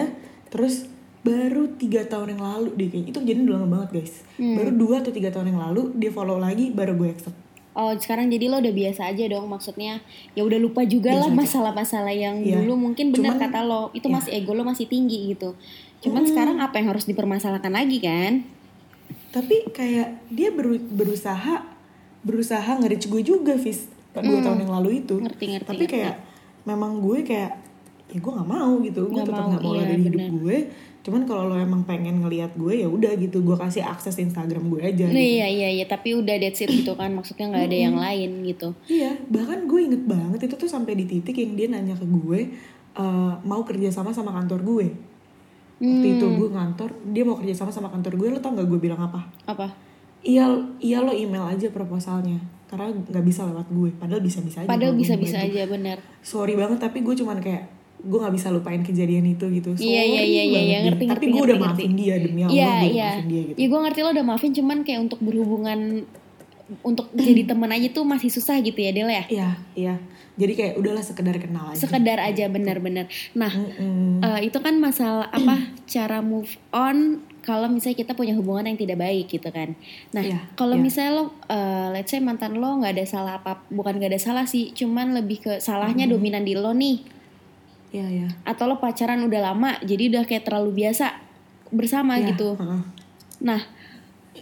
terus 0.51 0.96
baru 1.27 1.63
tiga 1.73 2.01
tahun 2.03 2.27
yang 2.31 2.41
lalu 2.41 2.69
deh 2.73 2.87
kayaknya 2.87 3.09
itu 3.09 3.19
jadi 3.21 3.39
udah 3.41 3.55
lama 3.55 3.67
banget 3.69 3.89
guys 3.93 4.13
Hmm. 4.35 4.55
baru 4.55 4.71
dua 4.71 4.95
atau 4.99 5.11
tiga 5.11 5.29
tahun 5.29 5.47
yang 5.49 5.59
lalu 5.61 5.81
dia 5.93 6.09
follow 6.09 6.37
lagi 6.37 6.71
baru 6.71 6.95
gue 6.95 7.09
accept 7.11 7.37
Oh 7.73 7.93
sekarang 7.93 8.25
jadi 8.27 8.47
lo 8.47 8.57
udah 8.57 8.73
biasa 8.73 9.05
aja 9.05 9.21
dong 9.27 9.45
maksudnya 9.45 10.01
ya 10.31 10.41
udah 10.41 10.57
lupa 10.57 10.81
juga 10.83 11.13
lah 11.13 11.29
masalah-masalah 11.31 12.09
yang 12.09 12.41
Iya. 12.41 12.57
dulu 12.59 12.73
mungkin 12.75 13.11
benar 13.11 13.37
Cuman- 13.37 13.41
kata 13.43 13.59
lo 13.61 13.81
itu 13.91 14.07
iya. 14.07 14.15
masih 14.15 14.31
ego 14.33 14.51
lo 14.51 14.63
masih 14.63 14.85
tinggi 14.85 15.29
gitu 15.29 15.53
cuman 15.99 16.25
sekarang 16.25 16.57
apa 16.57 16.73
yang 16.75 16.89
harus 16.89 17.05
dipermasalahkan 17.05 17.69
lagi 17.69 17.97
kan 17.99 18.41
tapi 19.29 19.69
kayak 19.69 20.25
dia 20.27 20.49
beru- 20.49 20.81
berusaha 20.81 21.69
berusaha 22.21 22.71
nge-reach 22.75 23.07
gue 23.07 23.21
juga 23.23 23.53
Fis 23.55 23.85
dua 24.11 24.41
tahun 24.41 24.59
yang 24.59 24.73
lalu 24.73 24.89
itu 24.99 25.13
Hmm. 25.15 25.25
Ngerti, 25.25 25.45
ngerti, 25.47 25.67
tapi 25.67 25.77
ngerti. 25.79 25.93
kayak 25.93 26.15
memang 26.63 26.97
gue 26.97 27.21
kayak 27.21 27.51
ya 28.07 28.17
gue 28.17 28.31
nggak 28.33 28.49
mau 28.49 28.71
gitu 28.79 28.99
gue 29.03 29.13
Nggak 29.13 29.25
tetap 29.25 29.37
mau, 29.37 29.49
nggak 29.49 29.61
mau 29.61 29.73
iya, 29.73 29.81
ada 29.81 29.93
di 29.93 30.03
hidup 30.03 30.21
benar. 30.21 30.33
gue 30.33 30.57
cuman 30.99 31.21
kalau 31.23 31.43
lo 31.45 31.55
emang 31.55 31.83
pengen 31.83 32.19
ngelihat 32.19 32.51
gue 32.53 32.73
ya 32.77 32.87
udah 32.87 33.11
gitu 33.15 33.39
gue 33.41 33.55
kasih 33.55 33.79
akses 33.81 34.15
Instagram 34.17 34.67
gue 34.67 34.81
aja 34.81 35.05
Nah, 35.05 35.13
gitu. 35.13 35.23
iya 35.33 35.47
iya 35.47 35.69
iya 35.73 35.85
tapi 35.85 36.11
udah 36.13 36.35
that's 36.35 36.59
it 36.59 36.67
gitu 36.69 36.91
kan 36.93 37.11
maksudnya 37.11 37.47
nggak 37.47 37.65
ada 37.65 37.77
yang 37.81 37.95
lain 37.95 38.43
gitu 38.43 38.75
Iya, 38.85 39.15
bahkan 39.25 39.63
gue 39.63 39.79
inget 39.81 40.03
banget 40.03 40.39
itu 40.41 40.55
tuh 40.57 40.67
sampai 40.67 40.93
di 40.93 41.05
titik 41.05 41.31
yang 41.33 41.53
dia 41.53 41.67
nanya 41.69 41.93
ke 41.93 42.03
gue 42.05 42.39
eh, 42.93 43.33
mau 43.39 43.61
kerja 43.61 43.87
sama 43.89 44.09
sama 44.09 44.33
kantor 44.33 44.59
gue. 44.65 44.87
Waktu 45.77 46.07
itu 46.11 46.25
Hmm. 46.25 46.35
gue 46.35 46.49
ngantor, 46.49 46.89
dia 47.07 47.21
mau 47.21 47.35
kerja 47.35 47.53
sama 47.55 47.69
sama 47.69 47.87
kantor 47.87 48.17
gue, 48.17 48.27
lo 48.29 48.39
tau 48.39 48.49
gak 48.51 48.65
gue 48.65 48.79
bilang 48.81 48.97
apa? 48.99 49.21
apa 49.45 49.69
Iya, 50.19 50.49
iya 50.79 50.99
lo 50.99 51.13
email 51.13 51.45
aja 51.45 51.69
proposalnya, 51.69 52.35
karena 52.65 52.89
nggak 52.89 53.21
bisa 53.21 53.45
lewat 53.45 53.69
gue. 53.69 53.93
Padahal 53.93 54.19
bisa-bisa 54.19 54.59
aja. 54.59 54.67
padahal 54.67 54.91
bisa-bisa 54.91 55.37
ngebantu. 55.37 55.53
aja 55.53 55.63
benar 55.69 55.97
Sorry 56.19 56.53
banget, 56.53 56.81
tapi 56.81 56.99
gue 56.99 57.13
cuman 57.15 57.37
kayak 57.37 57.69
gue 58.07 58.17
nggak 58.17 58.33
bisa 58.33 58.47
lupain 58.49 58.79
kejadian 58.79 59.27
itu 59.27 59.45
gitu. 59.51 59.69
Sorry 59.73 59.83
Iya, 59.85 60.01
iya, 60.01 60.23
iya, 60.23 60.23
iya, 60.23 60.43
banget 60.47 60.63
iya, 60.63 60.77
ngerti, 60.81 61.03
Tapi 61.03 61.05
ngerti, 61.09 61.25
gue 61.27 61.41
udah 61.43 61.57
ngerti, 61.57 61.67
maafin 61.67 61.89
ngerti. 61.89 62.01
dia 62.01 62.15
demi 62.17 62.41
Allah, 62.41 62.53
Iya 62.53 62.71
gue 62.73 62.87
iya 62.89 63.05
maafin 63.05 63.27
dia 63.27 63.41
gitu. 63.43 63.57
ya 63.57 63.65
gue 63.67 63.79
ngerti 63.81 63.99
lo 63.99 64.09
udah 64.09 64.25
maafin 64.25 64.51
cuman 64.53 64.77
kayak 64.81 64.99
untuk 65.01 65.19
berhubungan 65.19 65.79
untuk 66.81 67.07
jadi 67.13 67.41
temen 67.45 67.69
aja 67.69 67.87
tuh 67.89 68.03
masih 68.03 68.27
susah 68.29 68.59
gitu 68.59 68.75
ya 68.77 68.91
Del 68.91 69.07
ya 69.07 69.23
Iya, 69.25 69.49
iya. 69.73 69.95
Jadi 70.35 70.53
kayak 70.53 70.73
udahlah 70.75 71.01
sekedar 71.01 71.33
kenal 71.35 71.65
aja. 71.67 71.79
sekedar 71.79 72.19
aja 72.19 72.45
benar-benar 72.47 73.07
nah 73.33 73.49
Mm-mm. 73.49 74.21
eh, 74.21 74.39
itu 74.43 74.57
kan 74.57 74.77
masalah 74.77 75.27
apa 75.27 75.55
cara 75.85 76.21
move 76.21 76.45
on 76.69 77.19
kalau 77.39 77.65
misalnya 77.65 77.97
kita 77.97 78.13
punya 78.13 78.35
hubungan 78.35 78.67
yang 78.67 78.77
tidak 78.77 78.99
baik 78.99 79.25
gitu 79.27 79.49
kan 79.49 79.73
nah 80.11 80.21
Iya, 80.21 80.43
kalau 80.53 80.75
iya. 80.75 80.83
misalnya 80.83 81.11
lo 81.15 81.23
eh, 81.47 81.87
let's 81.91 82.11
say 82.11 82.19
mantan 82.19 82.53
lo 82.55 82.69
nggak 82.75 82.93
ada 82.93 83.05
salah 83.07 83.33
apa 83.37 83.65
bukan 83.67 83.97
nggak 83.97 84.11
ada 84.11 84.21
salah 84.21 84.45
sih 84.45 84.69
cuman 84.71 85.15
lebih 85.15 85.41
ke 85.41 85.53
salahnya 85.57 86.05
dominan 86.05 86.43
di 86.43 86.53
lo 86.53 86.69
nih 86.69 87.01
Iya, 87.87 88.07
iya. 88.07 88.27
atau 88.43 88.67
lo 88.67 88.77
pacaran 88.77 89.21
udah 89.21 89.41
lama 89.41 89.79
jadi 89.81 90.11
udah 90.11 90.23
kayak 90.23 90.43
terlalu 90.43 90.83
biasa 90.83 91.15
bersama 91.69 92.15
Iya, 92.15 92.31
gitu 92.31 92.55
heeh. 92.55 92.81
nah 93.39 93.61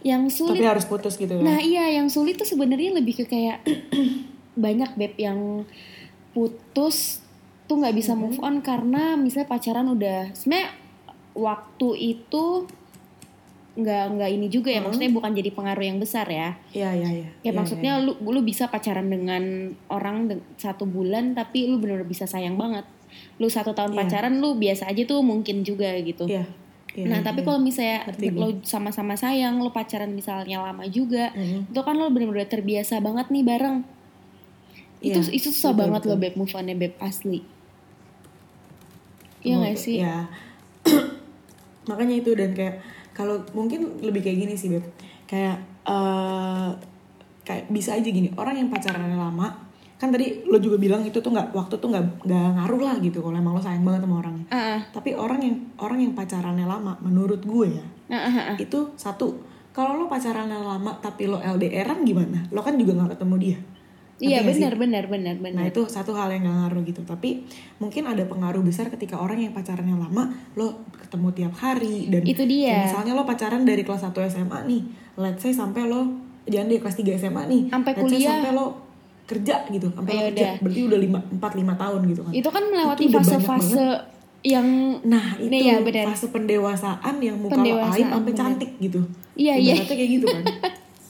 yang 0.01 0.27
sulit 0.27 0.59
Tapi 0.59 0.69
harus 0.69 0.85
putus 0.85 1.15
gitu 1.15 1.29
ya. 1.31 1.41
Nah 1.41 1.57
iya 1.57 1.89
yang 1.89 2.05
sulit 2.07 2.35
tuh 2.35 2.45
sebenarnya 2.45 2.93
lebih 2.93 3.15
ke 3.15 3.25
kayak 3.25 3.63
banyak 4.55 4.93
beb 4.93 5.13
yang 5.15 5.65
putus 6.31 7.23
tuh 7.65 7.81
nggak 7.81 7.95
bisa 7.95 8.13
move 8.13 8.37
on 8.39 8.61
karena 8.61 9.15
misalnya 9.15 9.49
pacaran 9.49 9.87
udah 9.87 10.29
sebenarnya 10.33 10.69
waktu 11.33 11.89
itu 12.13 12.69
nggak 13.75 14.03
nggak 14.15 14.29
ini 14.31 14.47
juga 14.47 14.69
ya 14.69 14.79
maksudnya 14.79 15.11
bukan 15.11 15.33
jadi 15.33 15.49
pengaruh 15.51 15.83
yang 15.83 15.99
besar 15.99 16.23
ya 16.25 16.55
Iya, 16.71 16.89
iya, 16.93 17.09
iya. 17.11 17.27
ya 17.41 17.43
Iya, 17.43 17.51
maksudnya 17.51 17.91
lu 17.99 18.15
lu 18.21 18.39
bisa 18.39 18.69
pacaran 18.69 19.09
dengan 19.09 19.43
orang 19.89 20.29
de- 20.29 20.45
satu 20.55 20.85
bulan 20.85 21.35
tapi 21.35 21.67
lu 21.67 21.75
bener-bener 21.75 22.07
bisa 22.07 22.23
sayang 22.23 22.55
banget 22.55 22.87
lu 23.35 23.47
satu 23.47 23.71
tahun 23.71 23.91
Iya. 23.91 23.99
pacaran 23.99 24.33
lu 24.37 24.55
biasa 24.55 24.87
aja 24.87 25.03
tuh 25.03 25.19
mungkin 25.19 25.61
juga 25.61 25.91
gitu 25.97 26.25
Iya. 26.25 26.45
Iya, 26.95 27.05
nah 27.05 27.19
tapi 27.19 27.43
iya. 27.43 27.45
kalau 27.45 27.59
misalnya 27.59 27.97
gue. 28.07 28.31
lo 28.31 28.47
sama-sama 28.61 29.13
sayang 29.13 29.59
lo 29.59 29.67
pacaran 29.69 30.07
misalnya 30.09 30.61
lama 30.61 30.87
juga 30.87 31.31
Mhm. 31.31 31.69
itu 31.69 31.79
kan 31.81 31.93
lo 31.93 32.07
bener-bener 32.07 32.45
terbiasa 32.45 32.99
banget 32.99 33.27
nih 33.29 33.43
bareng 33.43 33.83
itu 35.01 35.19
Iya, 35.19 35.31
itu 35.33 35.49
susah 35.49 35.71
betul, 35.71 35.81
banget 35.81 36.01
betul. 36.01 36.11
lo 36.11 36.21
beb 36.21 36.33
move 36.35 36.53
onnya 36.53 36.73
beb 36.73 36.95
asli 36.97 37.43
Iya 39.41 39.61
gak 39.61 39.77
sih? 39.77 40.01
Ya. 40.01 40.25
Makanya 41.89 42.17
itu 42.17 42.33
dan 42.33 42.49
kayak 42.51 42.81
kalau 43.11 43.45
mungkin 43.51 44.01
lebih 44.01 44.25
kayak 44.25 44.41
gini 44.41 44.53
sih 44.55 44.69
beb. 44.69 44.81
Kayak 45.25 45.61
eh 45.85 46.69
kayak 47.43 47.69
bisa 47.69 47.93
aja 47.93 48.09
gini 48.09 48.33
orang 48.33 48.57
yang 48.57 48.69
pacarannya 48.69 49.13
lama 49.13 49.53
kan 50.05 50.13
tadi 50.13 50.45
lo 50.45 50.61
juga 50.61 50.77
bilang 50.77 51.01
itu 51.01 51.17
tuh 51.17 51.33
nggak 51.33 51.49
waktu 51.49 51.81
tuh 51.81 51.89
nggak 51.89 52.29
nggak 52.29 52.45
ngaruh 52.61 52.81
lah 52.85 52.95
gitu 53.01 53.25
kalau 53.25 53.33
emang 53.33 53.57
lo 53.57 53.61
sayang 53.65 53.81
banget 53.81 54.05
sama 54.05 54.15
orangnya. 54.21 54.45
Ah, 54.53 54.57
ah, 54.77 54.79
Tapi 54.93 55.17
orang 55.17 55.41
yang 55.41 55.57
orang 55.81 55.99
yang 56.05 56.13
pacarannya 56.13 56.65
lama 56.69 56.93
menurut 57.01 57.41
gue 57.41 57.67
ya 57.73 57.85
ah, 58.13 58.53
ah. 58.53 58.55
itu 58.61 58.93
satu 58.93 59.33
kalau 59.73 59.97
lo 59.97 60.05
pacarannya 60.05 60.61
lama 60.61 60.93
tapi 61.01 61.25
lo 61.25 61.41
LDRan 61.41 62.05
gimana? 62.05 62.45
Lo 62.53 62.61
kan 62.61 62.77
juga 62.77 62.93
nggak 62.93 63.17
ketemu 63.17 63.35
dia. 63.41 63.57
Iya 64.15 64.47
nggak 64.47 64.55
benar 64.55 64.73
benar 64.79 65.03
benar 65.11 65.35
benar 65.43 65.59
Nah 65.59 65.65
itu 65.67 65.83
satu 65.91 66.15
hal 66.15 66.31
yang 66.31 66.47
gak 66.47 66.55
ngaruh 66.55 66.87
gitu 66.87 67.03
Tapi 67.03 67.43
mungkin 67.83 68.07
ada 68.07 68.23
pengaruh 68.23 68.63
besar 68.63 68.87
ketika 68.87 69.19
orang 69.19 69.43
yang 69.43 69.51
pacarannya 69.51 69.91
lama 69.91 70.31
Lo 70.55 70.87
ketemu 70.95 71.35
tiap 71.35 71.53
hari 71.59 72.07
dan 72.07 72.23
Itu 72.23 72.47
dia. 72.47 72.87
Misalnya 72.87 73.11
lo 73.11 73.27
pacaran 73.27 73.67
dari 73.67 73.83
kelas 73.83 74.07
1 74.07 74.15
SMA 74.31 74.59
nih 74.71 74.81
Let's 75.19 75.43
say 75.43 75.51
sampai 75.51 75.91
lo 75.91 76.07
Jangan 76.47 76.67
di 76.71 76.79
kelas 76.79 76.95
3 76.95 77.11
SMA 77.27 77.43
nih 77.43 77.61
Sampai 77.67 77.91
Let's 77.91 78.07
say 78.07 78.23
kuliah. 78.23 78.31
sampai 78.39 78.51
lo 78.55 78.84
kerja 79.25 79.65
gitu. 79.69 79.87
Sampai 79.91 80.13
Ya 80.13 80.21
kerja 80.29 80.33
udah. 80.33 80.51
Berarti 80.61 80.79
udah 80.85 80.99
5, 81.01 81.41
4-5 81.41 81.81
tahun 81.81 82.01
gitu 82.13 82.21
kan. 82.25 82.31
Itu 82.33 82.49
kan 82.53 82.63
melewati 82.69 83.03
fase-fase 83.09 83.85
yang 84.45 84.67
Nah 85.01 85.33
itu 85.41 85.49
Nih 85.49 85.73
ya, 85.73 86.05
fase 86.05 86.29
pendewasaan 86.29 87.15
yang 87.17 87.33
muka 87.41 87.57
Pendewasaan, 87.57 87.97
aib 87.97 88.07
sampai 88.13 88.33
cantik 88.37 88.71
gitu. 88.77 89.01
Iya, 89.33 89.57
iya. 89.57 89.75
Kayak 89.81 90.09
gitu 90.21 90.25
kan. 90.29 90.43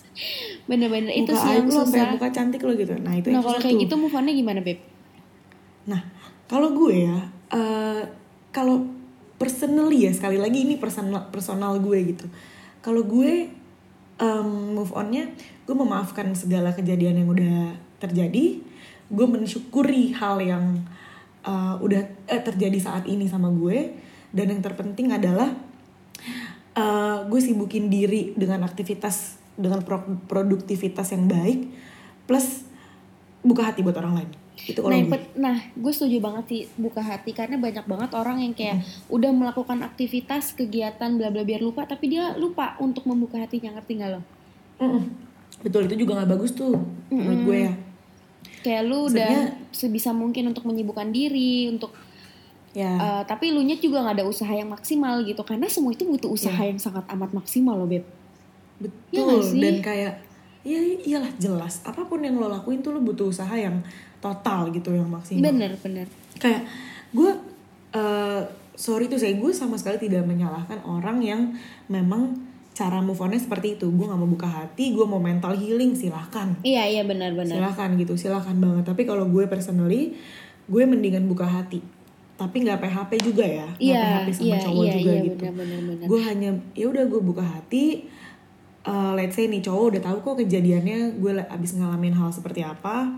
Bener-bener 0.72 1.12
itu 1.12 1.36
sih 1.36 1.52
yang 1.60 1.68
lo 1.68 1.84
sampai 1.84 2.16
muka 2.16 2.32
cantik 2.32 2.64
lo 2.64 2.72
gitu. 2.74 2.96
Nah 3.04 3.14
itu 3.20 3.30
nah 3.30 3.44
kalau 3.44 3.60
kayak 3.60 3.76
gitu 3.86 3.94
move 4.00 4.16
onnya 4.16 4.34
gimana 4.34 4.64
beb? 4.64 4.80
Nah, 5.86 6.02
kalau 6.48 6.74
gue 6.74 7.06
ya, 7.06 7.18
eh, 7.54 8.02
kalau 8.50 8.88
personally 9.36 10.08
ya 10.08 10.12
sekali 10.16 10.40
lagi 10.40 10.64
ini 10.64 10.80
personal 10.80 11.28
personal 11.30 11.78
gue 11.84 12.16
gitu. 12.16 12.26
Kalau 12.80 13.04
gue 13.04 13.52
em, 14.16 14.50
move 14.74 14.94
onnya, 14.96 15.28
gue 15.68 15.76
memaafkan 15.76 16.32
segala 16.32 16.72
kejadian 16.72 17.20
yang 17.20 17.30
udah 17.30 17.76
terjadi. 18.06 18.62
Gue 19.06 19.26
mensyukuri 19.26 20.14
hal 20.14 20.38
yang 20.40 20.82
eh, 21.42 21.76
udah 21.78 22.02
eh, 22.26 22.42
terjadi 22.42 22.78
saat 22.78 23.06
ini 23.06 23.26
sama 23.26 23.50
gue. 23.50 23.94
Dan 24.30 24.52
yang 24.52 24.62
terpenting 24.62 25.10
adalah 25.10 25.50
eh, 26.76 27.18
gue 27.26 27.40
sibukin 27.40 27.88
diri 27.88 28.34
dengan 28.34 28.64
aktivitas 28.64 29.38
dengan 29.56 29.80
pro- 29.82 30.20
produktivitas 30.28 31.16
yang 31.16 31.26
baik, 31.26 31.72
plus 32.28 32.68
buka 33.40 33.72
hati 33.72 33.80
buat 33.80 33.96
orang 33.96 34.20
lain. 34.20 34.32
Itu 34.58 34.80
kalau 34.80 34.92
Nah, 34.92 35.04
gue. 35.06 35.20
nah, 35.36 35.58
gue 35.72 35.92
setuju 35.92 36.20
banget 36.20 36.44
sih 36.48 36.62
buka 36.76 37.00
hati 37.00 37.32
karena 37.32 37.56
banyak 37.56 37.86
banget 37.86 38.12
orang 38.12 38.40
yang 38.40 38.52
kayak 38.52 38.80
Hmm. 38.80 39.14
udah 39.14 39.32
melakukan 39.32 39.80
aktivitas 39.80 40.52
kegiatan 40.52 41.16
bla 41.16 41.28
bla 41.30 41.44
biar 41.44 41.60
lupa 41.60 41.84
tapi 41.84 42.08
dia 42.10 42.36
lupa 42.36 42.76
untuk 42.80 43.04
membuka 43.06 43.36
hatinya 43.38 43.76
ngerti 43.76 43.92
gak 43.96 44.12
lo? 44.16 44.22
Mm-mm. 44.80 45.04
Betul 45.60 45.88
itu 45.88 46.04
juga 46.04 46.20
nggak 46.20 46.32
bagus 46.32 46.52
tuh 46.52 46.76
menurut 47.08 47.40
gue 47.44 47.58
ya. 47.64 47.74
Kayak 48.66 48.84
lu 48.84 49.06
Maksudnya- 49.06 49.30
udah 49.30 49.46
sebisa 49.70 50.10
mungkin 50.10 50.50
untuk 50.50 50.66
menyibukkan 50.66 51.10
diri 51.10 51.70
untuk 51.70 51.94
Ya. 52.74 52.92
eh, 52.92 53.24
tapi 53.24 53.54
lu 53.54 53.62
nya 53.62 53.78
juga 53.78 54.02
nggak 54.02 54.20
ada 54.20 54.26
usaha 54.26 54.50
yang 54.50 54.68
maksimal 54.68 55.22
gitu 55.22 55.40
karena 55.42 55.70
semua 55.70 55.94
itu 55.94 56.04
butuh 56.04 56.28
usaha 56.28 56.58
Iya. 56.58 56.74
yang 56.74 56.80
sangat 56.82 57.06
amat 57.08 57.32
maksimal 57.32 57.78
loh 57.78 57.86
beb. 57.86 58.04
Iya 58.76 59.22
betul 59.22 59.40
sih? 59.46 59.62
dan 59.62 59.76
kayak 59.80 60.14
ya 60.66 60.80
iyalah 61.00 61.32
jelas 61.38 61.80
apa 61.86 62.04
pun 62.04 62.20
yang 62.20 62.36
lo 62.36 62.50
lakuin 62.50 62.82
tuh 62.82 62.92
lo 62.92 63.00
butuh 63.00 63.30
usaha 63.30 63.54
yang 63.54 63.80
total 64.18 64.68
gitu 64.70 64.92
yang 64.92 65.08
maksimal. 65.08 65.46
Bener 65.46 65.78
bener. 65.78 66.10
Kayak 66.36 66.68
gue 67.12 67.32
eh, 67.94 68.42
sorry 68.76 69.08
tuh 69.08 69.16
saya 69.16 69.32
gue 69.34 69.52
sama 69.52 69.80
sekali 69.80 69.96
tidak 70.02 70.26
menyalahkan 70.26 70.84
orang 70.84 71.22
yang 71.22 71.42
memang 71.88 72.36
cara 72.76 73.00
move 73.00 73.18
onnya 73.24 73.40
seperti 73.40 73.80
itu. 73.80 73.88
Gue 73.88 74.06
nggak 74.06 74.20
mau 74.20 74.28
buka 74.28 74.52
hati, 74.52 74.92
gue 74.92 75.06
mau 75.08 75.24
mental 75.24 75.56
healing 75.56 75.96
silahkan. 75.96 76.60
Iya 76.60 76.84
iya 76.92 77.04
benar 77.08 77.32
benar. 77.32 77.56
silahkan 77.56 77.90
gitu 77.96 78.14
silahkan 78.20 78.54
banget 78.60 78.84
tapi 78.84 79.08
kalau 79.08 79.26
gue 79.32 79.48
personally 79.48 80.14
gue 80.66 80.84
mendingan 80.86 81.26
buka 81.30 81.46
hati 81.46 81.82
tapi 82.36 82.68
nggak 82.68 82.84
PHP 82.84 83.12
juga 83.24 83.46
ya 83.48 83.68
nggak 83.70 83.80
Iya 83.80 84.02
PHP 84.04 84.30
sama 84.36 84.46
iya 84.46 84.58
cowok 84.60 84.84
iya 84.84 84.94
juga 84.94 85.12
iya 85.12 85.22
gitu 85.24 85.44
gue 86.06 86.20
hanya 86.20 86.50
ya 86.76 86.86
udah 86.92 87.04
gue 87.08 87.22
buka 87.22 87.44
hati 87.46 87.86
eh, 88.84 89.12
let's 89.16 89.40
say 89.40 89.48
nih 89.48 89.62
cowok 89.64 89.84
udah 89.96 90.02
tahu 90.04 90.18
kok 90.20 90.36
kejadiannya 90.44 91.22
gue 91.22 91.32
abis 91.48 91.72
ngalamin 91.80 92.16
hal 92.18 92.30
seperti 92.36 92.66
apa 92.66 93.14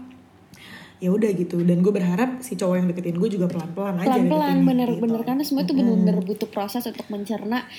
ya 0.97 1.13
udah 1.13 1.29
gitu 1.33 1.61
dan 1.61 1.85
gue 1.85 1.93
berharap 1.93 2.41
si 2.41 2.57
cowok 2.57 2.75
yang 2.77 2.87
deketin 2.89 3.17
gue 3.21 3.29
juga 3.29 3.45
pelan 3.45 3.69
pelan 3.73 3.95
aja 4.01 4.17
pelan 4.17 4.25
pelan 4.29 4.29
deketinnya, 4.29 4.65
bener 4.65 4.89
gitu. 4.89 5.01
bener 5.05 5.21
karena 5.25 5.43
semua 5.45 5.61
itu 5.65 5.73
bener 5.77 5.93
bener 5.93 6.17
butuh 6.25 6.49
proses 6.49 6.81
untuk 6.89 7.05
mencerna. 7.13 7.69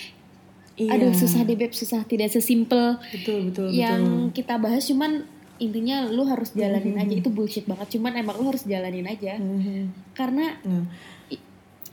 Iya. 0.78 0.94
Aduh 0.94 1.10
susah 1.10 1.42
deh 1.42 1.54
beb 1.54 1.74
susah. 1.74 2.02
Tidak 2.02 2.30
sesimpel 2.30 2.96
betul 3.10 3.50
betul 3.50 3.66
yang 3.68 3.98
betul 3.98 4.30
kita 4.32 4.54
bahas. 4.56 4.86
Cuman 4.86 5.26
intinya 5.58 6.06
lu 6.06 6.22
harus 6.22 6.54
jalanin 6.54 6.94
aja. 6.94 7.10
Itu 7.12 7.28
bullshit 7.28 7.66
banget. 7.66 7.98
Cuman 7.98 8.14
emang 8.14 8.38
lu 8.38 8.46
harus 8.46 8.62
jalanin 8.62 9.04
aja. 9.04 9.34
Mhm. 9.36 10.14
karena 10.14 10.54
nah. 10.62 10.86
i- 11.28 11.42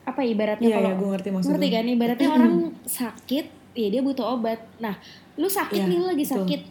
apa 0.03 0.21
ya, 0.21 0.29
ibaratnya 0.31 0.67
Iya, 0.67 0.75
kalau 0.75 0.89
iya, 0.89 0.97
gua 0.97 1.09
ngerti 1.11 1.29
maksud 1.29 1.49
ngerti 1.51 1.67
kan? 1.67 1.85
Ibaratnya 1.87 2.29
orang 2.31 2.55
sakit 2.83 3.45
ya 3.73 3.87
dia 3.89 4.01
butuh 4.01 4.25
obat. 4.31 4.61
Nah 4.77 4.95
lu 5.35 5.49
sakit 5.49 5.81
Iya, 5.81 5.89
nih 5.89 5.97
lu 5.97 6.05
lagi 6.05 6.21
betul. 6.21 6.37
sakit. 6.39 6.61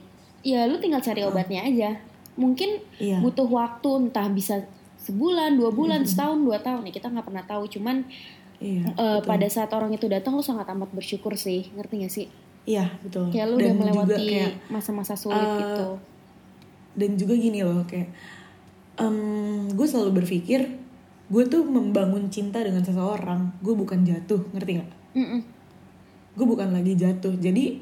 Ya 0.41 0.61
lu 0.65 0.79
tinggal 0.79 1.03
cari 1.03 1.21
obatnya 1.21 1.61
aja. 1.63 1.91
Mungkin 2.35 2.79
Iya. 2.97 3.19
butuh 3.19 3.45
waktu 3.45 3.91
entah 4.01 4.27
bisa 4.29 4.63
sebulan 4.97 5.55
dua 5.55 5.69
bulan 5.69 6.07
setahun 6.07 6.39
dua 6.39 6.59
tahun. 6.59 6.87
Ya 6.87 6.93
kita 6.93 7.11
nggak 7.11 7.27
pernah 7.27 7.43
tahu. 7.43 7.67
Cuman 7.67 8.07
iya 8.65 8.89
betul. 8.89 9.29
pada 9.29 9.47
saat 9.47 9.71
orang 9.71 9.93
itu 9.93 10.09
datang 10.09 10.33
lu 10.33 10.41
sangat 10.41 10.65
amat 10.73 10.89
bersyukur 10.91 11.37
sih. 11.37 11.69
Ngerti 11.77 11.95
gak 12.01 12.13
sih? 12.13 12.27
Iya 12.65 12.89
betul. 13.05 13.29
Kayak 13.29 13.53
lu 13.53 13.57
Dan 13.61 13.61
udah 13.61 13.75
melewati 13.77 14.27
masa-masa 14.73 15.13
sulit 15.13 15.37
eh, 15.37 15.61
gitu. 15.61 15.89
dan 16.97 17.11
juga 17.15 17.35
gini 17.37 17.61
loh 17.61 17.85
kayak 17.85 18.09
gue 19.75 19.87
selalu 19.87 20.23
berpikir 20.23 20.61
gue 21.27 21.45
tuh 21.51 21.67
membangun 21.67 22.31
cinta 22.31 22.63
dengan 22.63 22.81
seseorang 22.81 23.51
gue 23.61 23.75
bukan 23.75 24.01
jatuh 24.01 24.39
ngerti 24.55 24.81
nggak? 24.81 24.91
Mm-mm. 25.19 25.41
gue 26.35 26.47
bukan 26.47 26.73
lagi 26.73 26.95
jatuh. 26.95 27.35
Jadi 27.37 27.79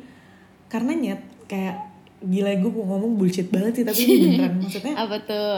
karena 0.66 0.92
nyet 0.92 1.21
kayak 1.47 1.77
gila 2.23 2.55
gue 2.55 2.71
mau 2.71 2.87
ngomong 2.97 3.18
bullshit 3.18 3.49
banget 3.51 3.83
sih 3.83 3.85
tapi 3.85 4.01
ini 4.03 4.14
beneran. 4.35 4.53
Maksudnya 4.62 4.95
apa 4.97 5.16
tuh 5.23 5.53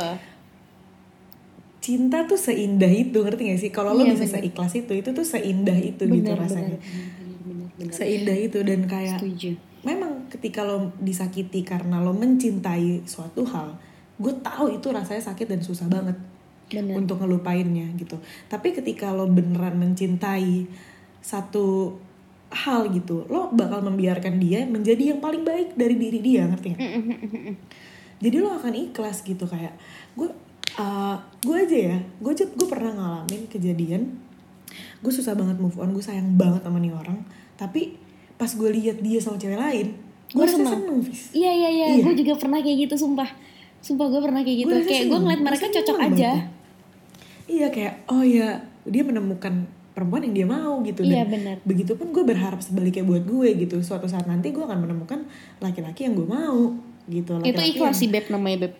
cinta 1.84 2.24
tuh 2.24 2.40
seindah 2.40 2.88
itu 2.88 3.20
ngerti 3.20 3.52
gak 3.52 3.60
sih? 3.60 3.68
Kalau 3.68 3.92
lo 3.92 4.08
Iya, 4.08 4.16
bisa 4.16 4.24
bener. 4.24 4.34
seikhlas 4.40 4.72
itu 4.72 4.92
itu 4.96 5.10
tuh 5.12 5.26
seindah 5.28 5.76
itu 5.76 6.00
gitu 6.08 6.24
benar 6.32 6.40
rasanya. 6.40 6.80
Benar 6.80 7.38
benar. 7.44 7.68
Benar 7.76 7.92
seindah 7.92 8.36
itu 8.40 8.58
dan 8.64 8.80
kayak 8.88 9.20
setuju. 9.20 9.52
memang 9.84 10.24
ketika 10.32 10.64
lo 10.64 10.96
disakiti 10.96 11.60
karena 11.60 12.00
lo 12.00 12.16
mencintai 12.16 13.04
suatu 13.04 13.44
hal 13.44 13.76
gue 14.16 14.32
tahu 14.40 14.72
itu 14.72 14.88
rasanya 14.88 15.20
sakit 15.20 15.44
dan 15.44 15.60
susah 15.60 15.84
banget 15.90 16.16
benar. 16.72 16.94
untuk 16.96 17.20
ngelupainnya 17.20 17.92
gitu. 18.00 18.16
Tapi 18.48 18.72
ketika 18.72 19.12
lo 19.12 19.28
beneran 19.28 19.76
mencintai 19.76 20.64
satu 21.20 21.98
hal 22.48 22.86
gitu 22.94 23.26
lo 23.26 23.50
bakal 23.52 23.82
membiarkan 23.82 24.38
dia 24.38 24.62
menjadi 24.64 25.12
yang 25.12 25.20
paling 25.20 25.42
baik 25.42 25.74
dari 25.76 25.98
diri 26.00 26.22
dia 26.22 26.48
ngerti 26.48 26.68
nggak? 26.72 26.90
Jadi 28.24 28.36
lo 28.40 28.54
akan 28.54 28.72
ikhlas 28.72 29.20
gitu 29.20 29.44
kayak 29.44 29.74
gue 30.14 30.30
uh, 30.76 31.16
gue 31.40 31.56
aja 31.56 31.78
ya 31.90 31.96
gue 32.18 32.32
gue 32.34 32.68
pernah 32.68 32.92
ngalamin 32.92 33.42
kejadian 33.46 34.02
gue 35.00 35.12
susah 35.12 35.32
banget 35.32 35.56
move 35.56 35.76
on 35.76 35.90
gue 35.90 36.00
sayang 36.00 36.34
banget 36.34 36.62
sama 36.62 36.78
nih 36.78 36.90
orang 36.90 37.22
tapi 37.54 37.94
pas 38.34 38.48
gue 38.48 38.70
lihat 38.72 38.98
dia 38.98 39.18
sama 39.18 39.36
cewek 39.36 39.54
lain 39.54 39.88
gue 40.26 40.42
seneng. 40.44 40.66
seneng. 40.66 40.98
Iya 41.30 41.52
iya 41.52 41.68
iya, 41.70 41.86
Iya. 41.92 42.02
gue 42.02 42.14
juga 42.18 42.34
pernah 42.34 42.58
kayak 42.58 42.88
gitu 42.88 42.98
sumpah. 42.98 43.28
Sumpah 43.78 44.10
gue 44.10 44.18
pernah 44.18 44.42
kayak 44.42 44.66
gitu. 44.66 44.72
Gua 44.72 44.82
kayak 44.82 45.04
gue 45.06 45.18
ngeliat 45.20 45.42
mereka 45.44 45.66
cocok 45.70 45.96
aja. 46.00 46.18
ya. 46.26 46.34
iya 47.46 47.66
kayak 47.68 48.08
oh 48.08 48.24
ya 48.24 48.58
dia 48.82 49.04
menemukan 49.04 49.62
perempuan 49.92 50.24
yang 50.24 50.34
dia 50.34 50.46
mau 50.48 50.82
gitu 50.82 51.06
Iya, 51.06 51.22
dan 51.22 51.26
benar. 51.30 51.56
begitupun 51.62 52.10
gue 52.10 52.24
berharap 52.24 52.58
sebaliknya 52.58 53.04
buat 53.04 53.22
gue 53.22 53.48
gitu 53.54 53.78
suatu 53.78 54.10
saat 54.10 54.26
nanti 54.26 54.50
gue 54.50 54.58
akan 54.58 54.80
menemukan 54.80 55.22
laki-laki 55.60 56.08
yang 56.08 56.18
gue 56.18 56.26
mau 56.26 56.72
gitu 57.06 57.36
Itu 57.36 57.54
laki-laki 57.54 57.70
ikhlas 57.70 57.86
yang- 57.86 58.00
sih 58.00 58.08
beb 58.10 58.26
namanya 58.26 58.56
beb. 58.66 58.74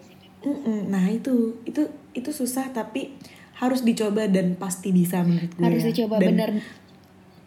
Mm-mm. 0.44 0.87
nah 0.87 1.04
itu. 1.09 1.59
Itu 1.64 1.88
itu 2.12 2.30
susah 2.30 2.70
tapi 2.70 3.16
harus 3.57 3.80
dicoba 3.80 4.26
dan 4.26 4.54
pasti 4.54 4.90
bisa 4.90 5.22
menurut 5.22 5.50
gue 5.50 5.62
Harus 5.62 5.83
ya. 5.83 5.88
dicoba 5.90 6.14
Dan- 6.18 6.28
bener. 6.30 6.50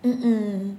Mm-mm. 0.03 0.75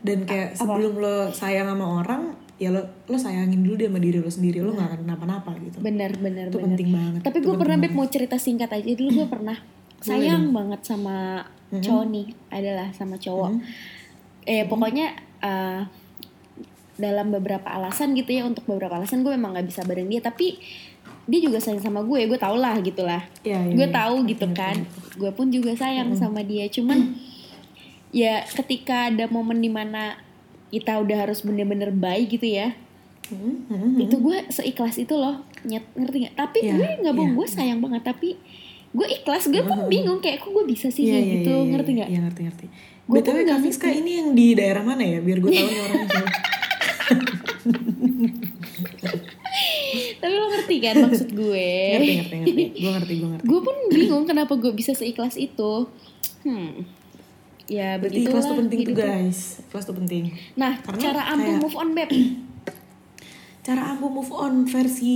dan 0.00 0.24
kayak 0.24 0.56
sebelum 0.56 0.96
lo 0.96 1.28
sayang 1.28 1.68
sama 1.68 2.00
orang 2.00 2.32
ya 2.56 2.70
lo 2.70 2.80
lo 3.04 3.16
sayangin 3.18 3.60
dulu 3.60 3.76
dia 3.76 3.88
sama 3.88 4.00
diri 4.00 4.18
lo 4.18 4.30
sendiri. 4.30 4.58
Lo 4.58 4.72
nggak 4.72 4.88
akan 4.88 5.00
kenapa-napa 5.04 5.50
gitu. 5.58 5.78
Bener 5.78 6.10
bener 6.16 6.48
itu 6.48 6.56
bener. 6.56 6.66
penting 6.72 6.88
banget. 6.90 7.20
Tapi 7.20 7.38
gue 7.40 7.54
pernah 7.54 7.76
beb 7.76 7.92
mau 7.92 8.06
cerita 8.06 8.36
singkat 8.36 8.70
aja. 8.70 8.90
Dulu 8.90 9.10
gue 9.14 9.28
pernah 9.28 9.56
sayang 10.00 10.52
banget 10.52 10.80
sama 10.84 11.44
cowok 11.70 12.04
nih 12.06 12.26
adalah 12.48 12.88
sama 12.94 13.16
cowok. 13.16 13.50
Eh 14.44 14.64
pokoknya 14.64 15.12
uh, 15.42 15.82
dalam 16.94 17.34
beberapa 17.34 17.66
alasan 17.66 18.14
gitu 18.14 18.30
ya 18.30 18.46
untuk 18.46 18.62
beberapa 18.64 18.94
alasan 18.94 19.26
gue 19.26 19.34
memang 19.34 19.58
nggak 19.58 19.66
bisa 19.66 19.82
bareng 19.82 20.06
dia. 20.06 20.22
Tapi 20.22 20.56
dia 21.24 21.40
juga 21.40 21.56
sayang 21.56 21.80
sama 21.80 22.04
gue 22.04 22.28
gue 22.28 22.36
tau 22.36 22.54
lah 22.54 22.76
gitulah 22.80 23.24
Iya, 23.40 23.64
iya, 23.64 23.72
gue 23.72 23.86
iya. 23.88 23.94
tahu 23.94 24.28
gitu 24.28 24.46
kan. 24.52 24.76
gue 25.14 25.30
pun 25.32 25.48
juga 25.48 25.72
sayang 25.72 26.12
sama 26.14 26.44
dia. 26.44 26.68
Cuman 26.68 27.16
ya 28.12 28.44
ketika 28.46 29.08
ada 29.08 29.24
momen 29.26 29.58
di 29.58 29.68
mana 29.68 30.20
kita 30.68 30.98
udah 30.98 31.26
harus 31.26 31.40
bener-bener 31.40 31.90
baik 31.90 32.36
gitu 32.36 32.50
ya 32.50 32.76
Hmm, 33.24 33.64
hmm, 33.72 34.04
itu 34.04 34.20
gue 34.20 34.36
seikhlas 34.52 35.00
itu 35.00 35.16
loh. 35.16 35.40
Nyet, 35.64 35.80
ngerti 35.96 36.28
nggak? 36.28 36.34
Tapi 36.36 36.58
Iya, 36.60 36.76
gue 36.76 36.88
nggak 37.08 37.14
bohong 37.16 37.32
iya. 37.32 37.38
gue 37.40 37.48
sayang 37.48 37.80
banget. 37.80 38.04
Tapi 38.04 38.36
gue 38.92 39.06
ikhlas 39.08 39.48
gue 39.48 39.64
pun 39.64 39.88
bingung 39.88 40.20
kayak 40.20 40.44
kok 40.44 40.52
gue 40.52 40.60
bisa 40.68 40.92
sih 40.92 41.08
kayak 41.08 41.24
iya, 41.24 41.32
gitu? 41.40 41.56
iya, 41.56 41.72
ngerti 41.72 41.90
nggak? 41.96 42.08
Iya 42.12 42.18
ngerti 42.20 42.40
ngerti. 42.44 42.66
Gua 43.08 43.24
BTW 43.24 43.38
Kak 43.48 43.58
Fiska 43.64 43.88
ini 43.88 44.20
yang 44.20 44.36
di 44.36 44.52
daerah 44.52 44.84
mana 44.84 45.00
ya? 45.00 45.24
Biar 45.24 45.40
gue 45.40 45.48
tahu 45.48 45.68
nih 45.72 45.80
orangnya. 45.88 46.24
tapi 50.24 50.34
lo 50.34 50.46
ngerti 50.48 50.76
kan 50.78 50.94
maksud 51.02 51.28
gue 51.30 51.68
ngerti 51.92 52.12
ngerti 52.16 52.36
ngerti. 52.38 52.64
Gue 52.74 52.90
ngerti 52.90 53.12
gue 53.14 53.28
ngerti. 53.28 53.44
gue 53.44 53.60
pun 53.60 53.76
bingung 53.88 54.24
kenapa 54.24 54.52
gue 54.54 54.72
bisa 54.72 54.92
seikhlas 54.92 55.36
itu 55.36 55.84
hmm 56.42 56.72
ya 57.66 57.96
Berarti 57.96 58.16
begitulah 58.18 58.32
ikhlas 58.34 58.44
tuh 58.46 58.56
penting 58.58 58.78
tuh 58.78 58.90
hidup. 58.90 59.04
guys. 59.04 59.38
Ikhlas 59.62 59.84
tuh 59.84 59.96
penting. 59.96 60.22
nah 60.54 60.72
Karena 60.78 61.00
cara 61.02 61.20
ampuh 61.28 61.44
kayak- 61.46 61.62
move 61.62 61.76
on 61.76 61.88
beb 61.92 62.10
Cara 63.60 63.82
ampuh 63.86 64.10
move 64.10 64.28
on 64.30 64.54
versi 64.64 65.14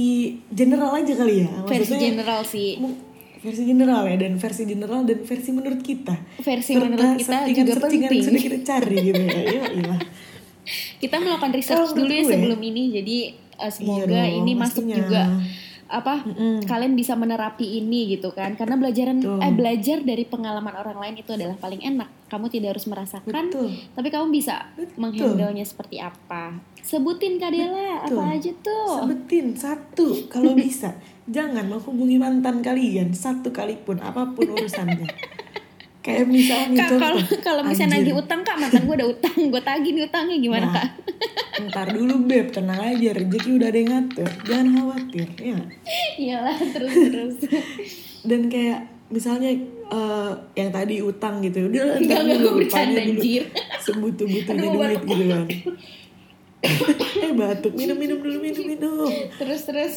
general 0.49 0.93
aja 0.95 1.13
kali 1.15 1.35
ya. 1.39 1.49
versi 1.65 1.93
Maksudnya, 1.93 2.05
general 2.07 2.41
sih 2.43 2.71
versi 3.39 3.63
general 3.63 4.03
ya 4.03 4.17
dan 4.19 4.35
versi 4.35 4.63
general 4.65 5.01
dan 5.05 5.19
versi 5.21 5.51
menurut 5.51 5.79
kita. 5.79 6.17
versi 6.39 6.73
Serta 6.75 6.83
menurut 6.83 7.11
kita 7.17 7.37
juga 7.47 7.73
penting 7.79 8.19
sudah 8.19 8.43
kita 8.43 8.59
cari 8.63 8.97
gitu 9.05 9.21
ya. 9.21 9.41
Iya, 9.47 9.63
kita 10.99 11.17
melakukan 11.17 11.53
research 11.55 11.79
menurut 11.87 11.99
dulu 12.03 12.13
ya 12.13 12.25
sebelum 12.27 12.61
ini 12.63 12.83
jadi 12.91 13.17
uh, 13.59 13.69
semoga 13.69 14.07
Iya 14.07 14.25
dong, 14.25 14.39
ini 14.41 14.53
masuk 14.55 14.83
pastinya. 14.83 14.97
juga 14.97 15.23
apa 15.89 16.21
kalian 16.69 16.93
bisa 16.93 17.17
menerapi 17.17 17.81
ini 17.81 18.13
gitu 18.13 18.29
kan 18.31 18.53
karena 18.55 18.77
belajaran 18.77 19.25
Betul. 19.25 19.41
eh 19.41 19.49
belajar 19.49 20.05
dari 20.05 20.29
pengalaman 20.29 20.77
orang 20.77 21.01
lain 21.01 21.17
itu 21.17 21.33
adalah 21.33 21.57
paling 21.57 21.81
enak 21.81 22.13
kamu 22.29 22.53
tidak 22.53 22.77
harus 22.77 22.85
merasakan 22.85 23.49
Betul. 23.49 23.73
tapi 23.97 24.13
kamu 24.13 24.29
bisa 24.29 24.69
menghandle-nya 25.01 25.65
seperti 25.65 25.97
apa 25.97 26.61
sebutin 26.85 27.41
Kak 27.41 27.57
Dela 27.57 28.05
Betul. 28.05 28.21
apa 28.21 28.37
aja 28.37 28.53
tuh 28.61 28.89
Sebutin 29.01 29.47
satu 29.57 30.07
kalau 30.29 30.53
bisa. 30.61 30.93
Jangan 31.25 31.69
menghubungi 31.69 32.17
mantan 32.17 32.61
kalian 32.61 33.13
satu 33.13 33.49
kali 33.49 33.77
pun 33.81 34.01
apa 34.01 34.33
pun 34.33 34.49
urusannya. 34.49 35.05
Kayak 36.09 36.25
misalnya 36.27 36.79
Kak 36.81 36.91
kalau 36.97 37.19
kalau 37.45 37.63
misalnya 37.63 38.01
nagih 38.01 38.17
utang 38.17 38.41
Kak 38.41 38.57
mantan 38.57 38.89
gue 38.89 38.97
ada 38.97 39.07
utang 39.07 39.37
gue 39.37 39.61
tagih 39.61 39.93
nih 39.93 40.05
utangnya 40.09 40.37
gimana 40.41 40.65
Nah, 40.65 40.73
Kak 40.73 40.89
Ntar 41.59 41.87
dulu 41.91 42.15
beb, 42.25 42.49
tenang 42.49 42.81
aja 42.81 43.11
rezeki 43.13 43.51
udah 43.59 43.69
ada 43.69 43.77
yang 43.77 43.91
ngatur. 43.91 44.31
Jangan 44.47 44.67
khawatir 44.73 45.27
ya. 45.37 45.59
iyalah 46.17 46.55
terus 46.71 46.95
terus 46.95 47.35
Dan 48.23 48.47
kayak 48.47 48.79
misalnya 49.11 49.51
eh, 49.91 50.33
yang 50.55 50.71
tadi 50.71 51.03
utang 51.03 51.43
gitu, 51.43 51.67
udah 51.67 51.99
enggak, 51.99 52.21
dulu 52.23 52.39
gue 52.39 52.55
bercanda, 52.63 53.01
anjir. 53.01 53.43
sebutuh-butuhnya 53.83 54.65
Aduh, 54.65 54.77
duit 54.79 55.01
gitu 55.03 55.25
kan. 55.27 55.45
eh 57.19 57.33
batuk 57.33 57.73
minum 57.73 57.95
minum 57.95 58.19
dulu 58.19 58.39
minum 58.39 58.65
minum. 58.67 59.07
terus 59.39 59.63
terus 59.63 59.95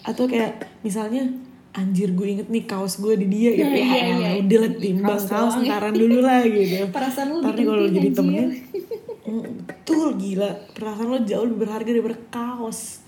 atau 0.00 0.24
kayak 0.24 0.64
misalnya 0.80 1.28
anjir 1.76 2.08
gue 2.16 2.26
inget 2.26 2.48
nih 2.48 2.64
kaos 2.64 2.96
gue 2.96 3.20
di 3.20 3.26
dia 3.28 3.50
gitu 3.52 3.68
Nah, 3.68 3.76
ya. 3.76 3.84
iya, 3.84 4.04
iya. 4.16 4.30
udah 4.40 4.58
lah 4.64 4.72
timbang 4.80 5.20
Kaos 5.20 5.52
sentaran 5.60 5.92
dulu 5.92 6.18
lah 6.24 6.40
gitu. 6.48 6.88
Perasaan 6.96 7.28
lu 7.28 7.38
nih 7.44 7.64
kalau 7.68 7.84
jadi 7.92 8.08
temennya 8.16 8.46
mm, 9.28 9.44
betul 9.68 10.08
gila. 10.16 10.50
Perasaan 10.72 11.08
lo 11.12 11.18
jauh 11.20 11.44
lebih 11.44 11.68
berharga 11.68 11.90
daripada 11.92 12.16
kaos. 12.32 13.04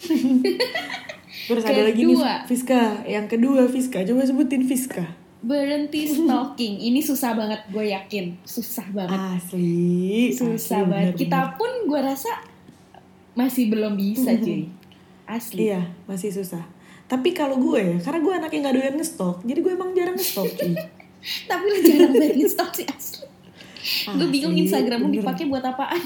Terus 1.48 1.64
ada 1.64 1.80
lagi 1.80 2.02
nih. 2.04 2.16
Fiska. 2.44 3.08
Yang 3.08 3.26
kedua 3.32 3.60
Fiska. 3.72 4.04
Coba 4.04 4.22
sebutin 4.28 4.68
Fiska. 4.68 5.04
Berhenti 5.40 6.04
stalking. 6.04 6.76
Ini 6.76 7.00
susah 7.00 7.32
banget 7.32 7.60
gue 7.72 7.84
yakin. 7.88 8.36
Susah 8.44 8.84
banget. 8.92 9.16
Asli. 9.16 10.36
Susah 10.36 10.84
asli, 10.84 10.92
banget. 10.92 11.16
bener-bener. 11.16 11.20
kita 11.24 11.40
pun 11.56 11.70
gue 11.88 12.00
rasa 12.04 12.32
masih 13.32 13.72
belum 13.72 13.96
bisa 13.96 14.36
cuy. 14.36 14.68
Asli. 15.24 15.72
Iya 15.72 15.88
masih 16.04 16.28
susah 16.36 16.79
tapi 17.10 17.34
kalau 17.34 17.58
gue 17.58 17.98
karena 17.98 18.18
gue 18.22 18.32
anaknya 18.38 18.58
nggak 18.62 18.76
doyan 18.78 18.94
ngestok 18.96 19.36
jadi 19.42 19.58
gue 19.58 19.72
emang 19.74 19.90
jarang 19.92 20.14
ngestok 20.14 20.46
cuy 20.54 20.72
tapi 21.50 21.64
lu 21.66 21.78
jarang 21.82 22.12
banget 22.14 22.48
stalk 22.48 22.72
sih 22.72 22.86
asli. 22.86 23.26
Gue 24.12 24.28
bingung 24.28 24.52
Asli, 24.52 24.68
Instagram 24.68 25.08
lu 25.08 25.10
dipakai 25.20 25.48
buat 25.48 25.64
apaan. 25.64 26.04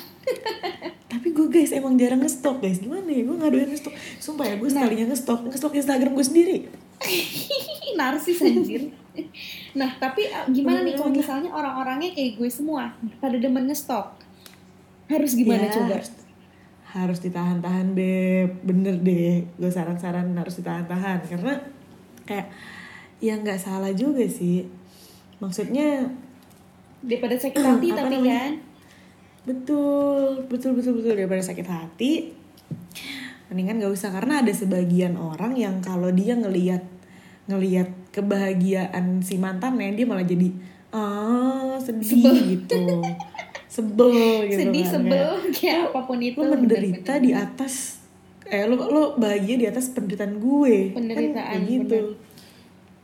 Tapi 1.13 1.27
gue 1.35 1.47
guys 1.51 1.75
emang 1.75 1.99
jarang 1.99 2.23
ngestok 2.23 2.63
guys. 2.63 2.79
Gimana 2.79 3.03
ya? 3.11 3.27
Gue 3.27 3.35
gak 3.35 3.51
doyan 3.51 3.69
ngestok 3.75 3.95
Sumpah 4.23 4.47
ya 4.47 4.55
gue 4.55 4.69
Nah. 4.71 4.87
sekalinya 4.87 5.07
ngestok 5.11 5.39
Ngestok 5.51 5.73
Instagram 5.75 6.13
gue 6.15 6.27
sendiri. 6.27 6.57
Narsis 7.99 8.39
anjir. 8.47 8.95
Nah 9.75 9.91
tapi 9.99 10.31
uh, 10.31 10.47
gimana 10.55 10.87
nih 10.87 10.95
kalau 10.95 11.11
misalnya 11.11 11.51
orang-orangnya 11.51 12.15
kayak 12.15 12.39
gue 12.39 12.47
semua 12.47 12.95
pada 13.19 13.35
demen 13.39 13.67
ngestok 13.67 14.23
harus 15.11 15.33
gimana 15.35 15.67
Ya, 15.67 15.75
coba? 15.75 15.99
harus, 15.99 16.11
harus 16.95 17.19
ditahan-tahan 17.19 17.93
Beb. 17.93 18.63
Bener 18.63 18.95
deh 19.03 19.43
Gue 19.59 19.69
saran-saran 19.69 20.31
harus 20.39 20.63
ditahan-tahan. 20.63 21.27
Karena 21.27 21.55
kayak 22.25 22.49
Ya 23.19 23.35
gak 23.41 23.57
salah 23.59 23.91
juga 23.91 24.23
sih. 24.27 24.69
Maksudnya 25.39 26.07
daripada 27.01 27.35
sakit 27.35 27.59
hati 27.59 27.89
tapi 27.99 28.15
namanya? 28.23 28.39
kan? 28.39 28.53
Betul 29.45 30.47
Betul 30.47 30.71
betul 30.79 30.93
betul. 30.97 31.13
Daripada 31.15 31.43
sakit 31.43 31.67
hati 31.67 32.13
Mendingan 33.51 33.83
gak 33.83 33.93
usah. 33.93 34.15
Karena 34.15 34.41
ada 34.41 34.53
sebagian 34.55 35.19
orang 35.19 35.59
yang 35.59 35.83
kalau 35.83 36.15
dia 36.15 36.39
ngeliat 36.39 36.81
Ngeliat 37.45 37.91
kebahagiaan 38.09 39.21
si 39.21 39.37
mantannya 39.37 39.93
Dia 39.93 40.07
malah 40.07 40.25
jadi 40.25 40.49
Ah 40.95 41.75
sedih 41.83 42.07
Sebel. 42.07 42.37
gitu 42.55 43.03
Sebel 43.75 44.55
gitu 44.55 44.61
sedih 44.63 44.87
kan. 44.87 44.93
sebel 44.95 45.29
Kayak, 45.51 45.55
kayak 45.59 45.81
apa 45.91 46.01
pun 46.07 46.19
itu 46.23 46.39
lo 46.39 46.55
menderita 46.55 47.19
bener-bener. 47.19 47.27
di 47.27 47.31
atas 47.35 47.75
eh 48.47 48.63
lo 48.71 48.77
lo 48.79 49.03
bahagia 49.19 49.57
di 49.59 49.67
atas 49.67 49.91
penderitaan 49.91 50.39
gue. 50.39 50.95
Penderitaan, 50.95 51.59
kan, 51.65 51.67
gitu. 51.67 52.15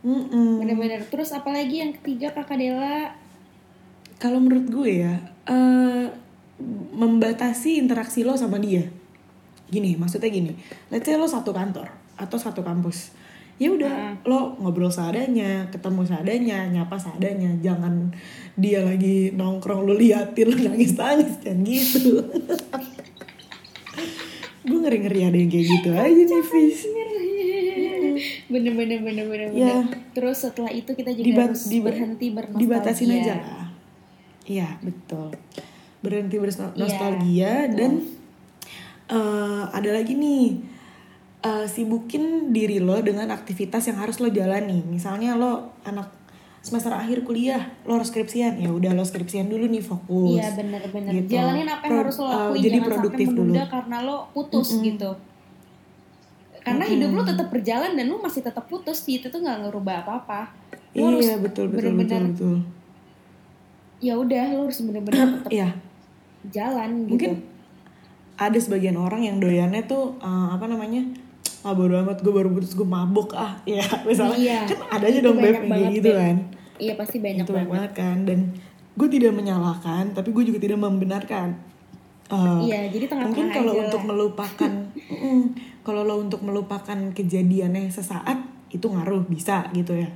bener-bener. 0.01 1.01
Terus 1.11 1.35
apalagi 1.35 1.83
yang 1.83 1.91
ketiga 1.97 2.31
kakak 2.31 2.61
Dela 2.61 3.11
kalau 4.21 4.37
menurut 4.37 4.69
gue 4.69 4.91
ya 5.01 5.17
eh, 5.49 6.07
membatasi 6.95 7.81
interaksi 7.81 8.23
lo 8.23 8.37
sama 8.39 8.61
dia. 8.61 8.87
Gini 9.67 9.99
maksudnya 9.99 10.31
gini. 10.31 10.55
Let's 10.87 11.03
say 11.03 11.19
lo 11.19 11.27
satu 11.27 11.51
kantor 11.51 11.89
atau 12.15 12.37
satu 12.37 12.61
kampus 12.61 13.20
ya 13.61 13.69
udah 13.69 14.25
lo 14.25 14.57
ngobrol 14.57 14.89
seadanya 14.89 15.69
ketemu 15.69 16.01
seadanya 16.01 16.65
nyapa 16.67 16.97
seadanya. 16.97 17.53
Jangan 17.61 18.09
dia 18.55 18.81
lagi 18.81 19.29
nongkrong 19.31 19.85
lo 19.85 19.93
liatin 19.93 20.49
lo 20.49 20.57
nangis 20.59 20.97
nangis 20.97 21.37
kan 21.39 21.61
gitu. 21.61 22.17
Gue 24.61 24.77
ngeri 24.79 24.97
ngeri 24.99 25.21
ada 25.23 25.35
yang 25.35 25.49
kayak 25.49 25.67
gitu 25.67 25.89
aja 25.91 26.09
nih 26.21 26.43
Fis. 26.43 26.79
bener-bener 28.45 28.99
bener-bener 28.99 29.49
Ya. 29.51 29.79
bener. 29.81 29.97
terus 30.11 30.37
setelah 30.39 30.69
itu 30.69 30.91
kita 30.91 31.09
juga 31.09 31.25
Dibat- 31.25 31.49
harus 31.49 31.63
diba- 31.65 31.87
berhenti 31.87 32.27
bernostalgia. 32.29 32.61
dibatasin 32.61 33.09
aja 33.11 33.33
lah. 33.35 33.65
Iya 34.43 34.67
betul. 34.81 35.29
Berhenti 36.01 36.35
Iya, 36.35 36.41
bernostalgia 36.43 37.53
dan 37.71 37.91
eh, 39.07 39.63
ada 39.67 39.89
lagi 39.91 40.13
nih 40.13 40.45
eh, 41.41 41.65
sibukin 41.65 42.53
diri 42.53 42.77
lo 42.77 42.97
dengan 43.01 43.29
aktivitas 43.29 43.89
yang 43.89 43.97
harus 43.97 44.21
lo 44.21 44.29
jalani. 44.29 44.81
Misalnya 44.85 45.33
lo 45.35 45.73
anak 45.83 46.09
semester 46.61 46.93
akhir 46.93 47.25
kuliah 47.25 47.73
lo 47.89 47.97
harus 47.97 48.13
skripsian. 48.13 48.61
Ya 48.61 48.69
udah 48.69 48.93
lo 48.93 49.01
skripsian 49.01 49.49
dulu 49.49 49.65
nih 49.65 49.81
fokus. 49.81 50.37
Iya 50.37 50.53
bener-bener 50.53 51.11
Gitu. 51.21 51.33
Jalanin 51.33 51.65
apa 51.65 51.83
yang 51.89 51.91
Pro- 51.97 52.01
harus 52.05 52.15
lo 52.21 52.25
eh, 52.25 52.31
lakuin. 52.31 52.61
jadi 52.61 52.77
Jangan 52.77 52.89
produktif 52.93 53.27
sampai 53.27 53.39
dulu. 53.41 53.53
karena 53.67 53.97
lo 54.01 54.17
putus 54.31 54.69
gitu. 54.77 55.11
Karena 56.61 56.85
hidup 56.85 57.09
lo 57.17 57.21
tetap 57.25 57.47
berjalan 57.49 57.97
dan 57.97 58.05
lo 58.05 58.21
masih 58.21 58.45
tetap 58.45 58.69
putus 58.69 59.01
Itu 59.09 59.33
tuh 59.33 59.41
nggak 59.41 59.65
ngerubah 59.65 60.05
apa-apa. 60.05 60.41
Lo 60.93 61.09
harus 61.09 61.25
iya 61.25 61.35
betul 61.41 61.73
betul 61.73 61.97
betul 61.97 61.97
bener-bener 61.97 62.21
betul. 62.37 62.57
Ya 63.97 64.13
udah 64.17 64.43
lo 64.53 64.69
harus 64.69 64.79
bener-bener 64.85 65.25
tetap 65.41 65.49
iya. 65.49 65.69
jalan 66.45 67.09
gitu. 67.09 67.17
Mungkin 67.17 67.33
ada 68.37 68.57
sebagian 68.57 68.97
orang 68.97 69.21
yang 69.21 69.37
doyannya 69.37 69.85
tuh 69.85 70.17
eh, 70.17 70.47
apa 70.53 70.65
namanya 70.69 71.01
ah 71.61 71.71
bodo 71.71 71.93
amat 71.95 72.19
gue 72.19 72.29
baru 72.29 72.49
putus 72.49 72.73
gue 72.73 72.83
mabuk 72.83 73.31
ah 73.31 73.53
ya 73.63 73.83
misalnya 74.07 74.35
Iya, 74.35 74.59
kan 74.65 74.79
ada 74.91 75.05
aja 75.05 75.19
dong 75.19 75.37
beb 75.37 75.55
kayak 75.61 75.91
gitu 75.93 76.09
Beb. 76.09 76.17
kan 76.17 76.35
Iya 76.75 76.93
pasti 76.95 77.17
banyak 77.17 77.45
itu 77.45 77.51
banget 77.51 77.69
banget 77.69 77.91
kan 77.93 78.17
dan 78.23 78.39
gue 78.91 79.07
tidak 79.07 79.31
menyalahkan 79.31 80.03
tapi 80.11 80.29
gue 80.31 80.43
juga 80.45 80.59
tidak 80.59 80.79
membenarkan 80.79 81.49
Eh, 82.27 82.59
Iya 82.63 82.87
jadi 82.87 83.05
tengah-tengah 83.05 83.27
mungkin 83.27 83.47
kalau 83.51 83.73
untuk 83.75 84.01
lah. 84.01 84.07
melupakan 84.07 84.71
mm, 85.11 85.43
kalau 85.81 86.01
lo 86.01 86.15
untuk 86.17 86.39
melupakan 86.41 86.97
kejadiannya 87.11 87.91
sesaat 87.91 88.39
itu 88.69 88.87
ngaruh 88.87 89.27
bisa 89.27 89.67
gitu 89.69 89.91
ya 89.93 90.07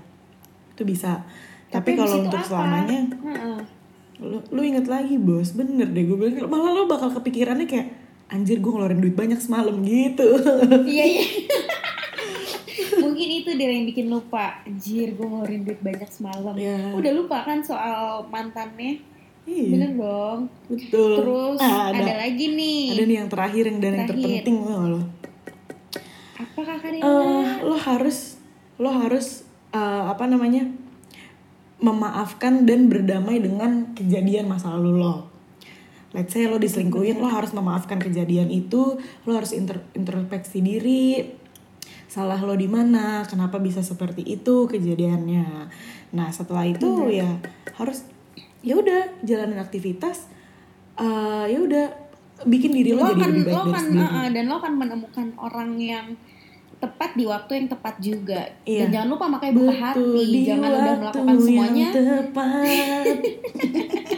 itu 0.71 0.81
bisa 0.81 1.27
tapi, 1.67 1.91
habis 1.91 1.99
kalau 2.01 2.23
untuk 2.23 2.39
apa? 2.39 2.47
selamanya 2.47 2.99
Heeh. 3.19 3.59
lu, 4.21 4.39
lu 4.47 4.61
inget 4.63 4.87
lagi 4.87 5.19
bos 5.19 5.51
bener 5.53 5.91
deh 5.91 6.03
gue 6.03 6.15
bilang 6.15 6.47
malah 6.47 6.71
lo 6.73 6.87
bakal 6.87 7.11
kepikirannya 7.11 7.67
kayak 7.67 7.94
anjir 8.35 8.57
gue 8.57 8.67
ngeluarin 8.67 8.99
duit 8.99 9.15
banyak 9.15 9.39
semalam 9.39 9.79
gitu 9.81 10.27
iya 10.85 11.03
iya 11.07 11.25
mungkin 13.01 13.27
itu 13.33 13.49
deh 13.49 13.65
yang 13.65 13.85
bikin 13.85 14.07
lupa 14.07 14.59
anjir 14.61 15.11
gue 15.11 15.23
ngeluarin 15.23 15.63
duit 15.63 15.79
banyak 15.79 16.09
semalam 16.09 16.53
Iya. 16.53 16.91
udah 16.93 17.11
lupa 17.13 17.37
kan 17.41 17.59
soal 17.61 18.27
mantannya 18.27 18.99
iya 19.45 19.65
bener 19.71 19.91
dong 19.95 20.39
betul 20.67 21.11
terus 21.15 21.59
Ah, 21.59 21.89
ada. 21.89 22.03
ada 22.03 22.15
lagi 22.19 22.45
nih 22.51 22.81
ada 22.91 23.03
nih 23.03 23.15
yang 23.17 23.29
terakhir 23.29 23.63
yang 23.65 23.79
dan 23.79 23.91
yang 23.93 24.05
Terakhir. 24.05 24.23
terpenting 24.43 24.55
tau 24.59 24.67
gak 24.75 24.89
lo 24.89 25.01
apa 26.35 26.59
kakak 26.61 26.89
Rina? 26.91 27.03
Eh, 27.05 27.45
lo 27.63 27.75
harus 27.77 28.17
lo 28.75 28.89
harus 28.89 29.27
eh, 29.71 30.03
apa 30.05 30.23
namanya 30.25 30.67
memaafkan 31.77 32.63
dan 32.63 32.87
berdamai 32.87 33.37
dengan 33.37 33.91
kejadian 33.91 34.47
masa 34.47 34.71
lalu 34.71 34.97
lo. 34.97 35.27
Let's 36.15 36.31
say 36.31 36.47
lo 36.47 36.55
diselingkuhin, 36.55 37.19
lo 37.19 37.27
harus 37.27 37.51
memaafkan 37.51 37.99
kejadian 37.99 38.47
itu, 38.47 38.95
lo 39.27 39.31
harus 39.35 39.51
inter- 39.51 39.83
introspeksi 39.91 40.63
diri, 40.63 41.27
salah 42.07 42.39
lo 42.39 42.55
di 42.55 42.71
mana, 42.71 43.27
kenapa 43.27 43.59
bisa 43.59 43.83
seperti 43.83 44.23
itu 44.23 44.63
kejadiannya. 44.71 45.67
Nah 46.15 46.27
setelah 46.31 46.63
itu 46.63 47.11
ya 47.11 47.27
harus 47.75 48.07
ya 48.63 48.79
udah 48.79 49.19
jalanin 49.27 49.59
aktivitas, 49.59 50.31
eh, 50.95 51.45
ya 51.51 51.59
udah 51.59 51.85
bikin 52.47 52.71
diri 52.71 52.95
lo, 52.95 53.03
lo 53.03 53.11
jadi 53.11 53.19
akan 53.19 53.29
lebih 53.31 53.43
baik 53.43 53.55
lo 53.55 53.61
akan 53.67 53.85
uh-uh, 53.95 54.27
dan 54.31 54.43
lo 54.47 54.55
akan 54.59 54.73
menemukan 54.75 55.27
orang 55.35 55.69
yang 55.79 56.05
tepat 56.75 57.15
di 57.15 57.23
waktu 57.23 57.51
yang 57.63 57.67
tepat 57.71 57.95
juga 58.03 58.41
Iya. 58.67 58.85
dan 58.85 58.87
jangan 58.91 59.07
lupa 59.15 59.25
pakai 59.39 59.49
buka 59.55 59.73
hati 59.73 60.43
jangan 60.43 60.69
udah 60.75 60.95
melakukan 60.99 61.35
semuanya 61.39 61.89
tepat. 61.91 63.05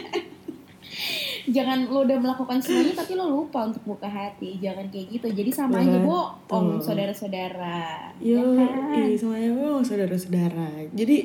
jangan 1.50 1.78
lo 1.84 2.02
udah 2.02 2.16
melakukan 2.16 2.58
semuanya 2.58 2.94
tapi 2.94 3.12
lo 3.12 3.26
lupa 3.26 3.64
untuk 3.64 3.82
buka 3.84 4.04
hati 4.04 4.56
jangan 4.56 4.86
kayak 4.86 5.06
gitu 5.10 5.26
jadi 5.28 5.50
sama 5.50 5.78
aja 5.78 5.96
Betul. 5.96 6.04
bohong 6.46 6.78
saudara-saudara 6.78 8.12
Yo, 8.18 8.40
ya 8.54 8.66
kan? 8.66 8.94
iya 8.98 9.14
semuanya 9.14 9.50
oh, 9.54 9.80
saudara-saudara. 9.80 10.68
Jadi 10.90 11.16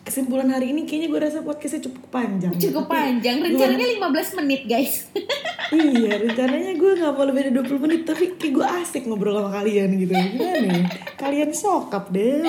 kesimpulan 0.00 0.48
hari 0.48 0.72
ini 0.72 0.82
kayaknya 0.82 1.08
gue 1.08 1.20
rasa 1.20 1.38
podcastnya 1.40 1.84
cukup 1.84 2.04
panjang. 2.10 2.52
cukup 2.52 2.84
Tapi 2.84 2.94
panjang 2.96 3.36
gua- 3.36 3.46
rencananya 3.46 3.86
15 4.00 4.38
menit 4.40 4.62
guys 4.64 4.94
iya, 5.76 6.12
rencananya 6.18 6.72
gue 6.74 6.90
gak 6.96 7.12
mau 7.12 7.22
lebih 7.22 7.42
dari 7.44 7.54
20 7.54 7.78
menit, 7.80 8.00
tapi 8.02 8.34
kayak 8.34 8.52
gue 8.52 8.66
asik 8.80 9.02
ngobrol 9.06 9.38
sama 9.38 9.54
kalian 9.54 9.94
gitu. 9.94 10.10
Gimana 10.10 10.66
ya? 10.66 10.82
Kalian 11.14 11.50
sokap 11.52 12.10
deh. 12.10 12.42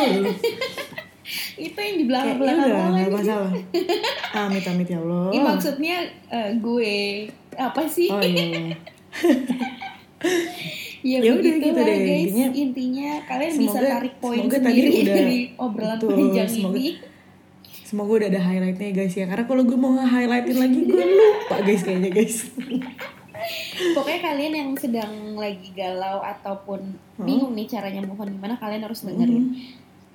Itu 1.56 1.78
yang 1.78 1.96
di 1.96 2.06
belakang 2.06 2.28
Kayak 2.30 2.42
belakang 2.42 2.66
udah, 2.66 2.84
lo 2.84 2.92
gak 2.94 3.12
masalah. 3.14 3.52
Amit 4.42 4.66
amit 4.66 4.88
ya 4.88 5.00
Allah. 5.00 5.26
Ini 5.28 5.40
maksudnya 5.42 5.96
eh, 6.28 6.50
gue 6.56 6.94
apa 7.54 7.82
sih 7.86 8.08
Oh 8.08 8.20
iya. 8.20 8.76
ya, 11.02 11.18
Ya 11.20 11.32
udah 11.34 11.54
gitu 11.58 11.70
deh, 11.74 11.98
guys 11.98 12.30
intinya- 12.30 12.52
intinya 12.54 13.10
kalian 13.26 13.54
bisa 13.54 13.74
Semoga- 13.74 13.92
tarik 13.92 14.14
poin 14.18 14.38
semoga 14.40 14.58
tadi 14.60 14.70
sendiri 14.78 14.90
udah- 15.02 15.16
dari 15.16 15.38
obrolan 15.58 15.98
betul, 15.98 16.10
panjang 16.12 16.50
semoga- 16.50 16.78
ini 16.78 16.92
Semoga 17.82 18.12
udah 18.16 18.30
ada 18.30 18.42
highlightnya 18.42 18.88
ya 18.88 18.94
guys 18.96 19.14
ya. 19.14 19.26
Karena 19.26 19.44
kalau 19.46 19.64
gue 19.64 19.76
mau 19.76 19.92
nge-highlightin 19.94 20.58
lagi 20.58 20.80
gue 20.88 21.04
lupa 21.04 21.56
guys 21.60 21.82
kayaknya 21.82 22.10
guys. 22.10 22.36
pokoknya 23.92 24.22
kalian 24.22 24.54
yang 24.54 24.70
sedang 24.76 25.12
lagi 25.34 25.74
galau 25.74 26.22
ataupun 26.22 26.78
bingung 27.18 27.52
nih 27.52 27.66
caranya 27.68 28.00
move 28.00 28.16
on 28.16 28.30
gimana 28.30 28.54
kalian 28.56 28.86
harus 28.86 29.02
dengerin 29.02 29.58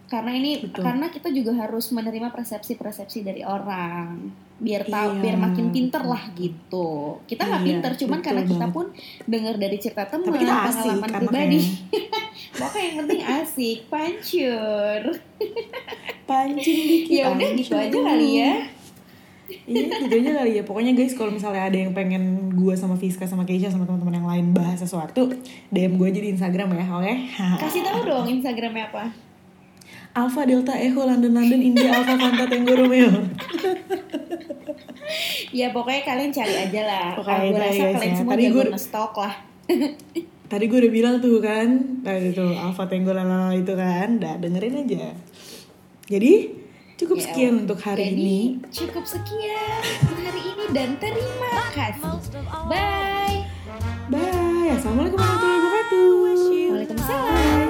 karena 0.06 0.30
ini 0.32 0.50
Betul. 0.62 0.82
karena 0.82 1.06
kita 1.08 1.28
juga 1.28 1.52
harus 1.56 1.90
menerima 1.90 2.30
persepsi-persepsi 2.30 3.18
dari 3.20 3.42
orang 3.42 4.30
biar 4.56 4.82
tahu 4.82 5.10
Iya. 5.12 5.20
biar 5.20 5.36
makin 5.36 5.66
pinter 5.68 6.00
lah 6.00 6.22
gitu 6.32 7.20
kita 7.26 7.42
nggak 7.42 7.60
Iya, 7.60 7.68
pinter 7.68 7.90
cuman 7.96 8.14
betul 8.14 8.24
karena 8.24 8.42
kita 8.42 8.56
banget. 8.62 8.72
pun 8.72 8.86
dengar 9.26 9.54
dari 9.56 9.76
cerita 9.76 10.04
teman 10.06 10.32
kita 10.32 10.54
pengalaman 10.64 11.10
pribadi 11.12 11.60
pokoknya 12.58 12.84
yang 12.84 12.96
penting 12.98 13.20
asik 13.22 13.78
pancur 13.86 15.00
Pancing 16.24 16.58
dikit. 16.86 17.12
ya 17.12 17.24
udah 17.28 17.48
gitu 17.52 17.74
aja 17.76 17.98
kali 18.00 18.30
ya 18.36 18.52
Iya 19.46 19.82
gitu 20.00 20.14
aja 20.16 20.30
kali 20.36 20.52
ya. 20.52 20.62
Pokoknya 20.62 20.90
guys 20.90 21.14
kalau 21.14 21.30
misalnya 21.30 21.62
ada 21.62 21.78
yang 21.78 21.90
pengen 21.90 22.22
gue 22.50 22.74
sama 22.74 22.98
Fiska 22.98 23.26
sama 23.26 23.42
Keisha 23.42 23.70
sama 23.70 23.86
teman-teman 23.86 24.14
yang 24.16 24.26
lain 24.26 24.46
bahas 24.50 24.78
sesuatu, 24.78 25.30
DM 25.68 25.94
gue 25.94 26.06
aja 26.08 26.18
di 26.18 26.30
Instagram 26.30 26.66
ya, 26.72 26.86
oke? 26.88 27.14
kasih 27.56 27.82
tahu 27.84 28.00
dong 28.02 28.26
instagramnya 28.28 28.90
apa 28.90 29.25
Alpha 30.16 30.42
Delta 30.42 30.74
Echo 30.74 31.02
London 31.02 31.30
London 31.30 31.60
India 31.62 31.88
Alpha 31.92 32.14
Fanta 32.16 32.44
Tango 32.46 32.72
Romeo. 32.74 33.10
ya 35.52 35.66
pokoknya 35.70 36.02
kalian 36.02 36.30
cari 36.30 36.54
aja 36.58 36.80
lah 36.82 37.06
Pokoknya 37.14 37.38
gue 37.38 37.46
itu 37.46 37.60
rasa 37.60 37.82
kalian 37.92 38.02
ya. 38.02 38.16
semua 38.16 38.32
Tadi 38.32 38.42
jago 38.42 38.56
gue- 38.56 38.70
nge-stok 38.72 39.12
lah 39.16 39.34
Tadi 40.46 40.64
gue 40.64 40.78
udah 40.78 40.90
bilang 40.90 41.14
tuh 41.18 41.36
kan, 41.38 41.68
tadi 42.00 42.30
tuh 42.30 42.54
Alpha 42.54 42.86
Tango 42.86 43.10
Lala 43.10 43.50
itu 43.50 43.74
kan, 43.74 44.16
dah 44.16 44.38
dengerin 44.38 44.78
aja. 44.80 45.10
Jadi 46.06 46.54
cukup 46.94 47.18
Ya, 47.18 47.22
sekian 47.26 47.52
untuk 47.60 47.76
hari 47.82 48.06
Jadi, 48.06 48.14
ini. 48.14 48.40
cukup 48.70 49.02
sekian 49.02 49.82
untuk 50.00 50.16
hari 50.22 50.40
ini 50.46 50.64
dan 50.70 50.88
terima 50.96 51.52
kasih. 51.68 52.14
Bye. 52.70 53.42
Bye. 54.06 54.70
Assalamualaikum 54.70 55.18
warahmatullahi 55.18 57.65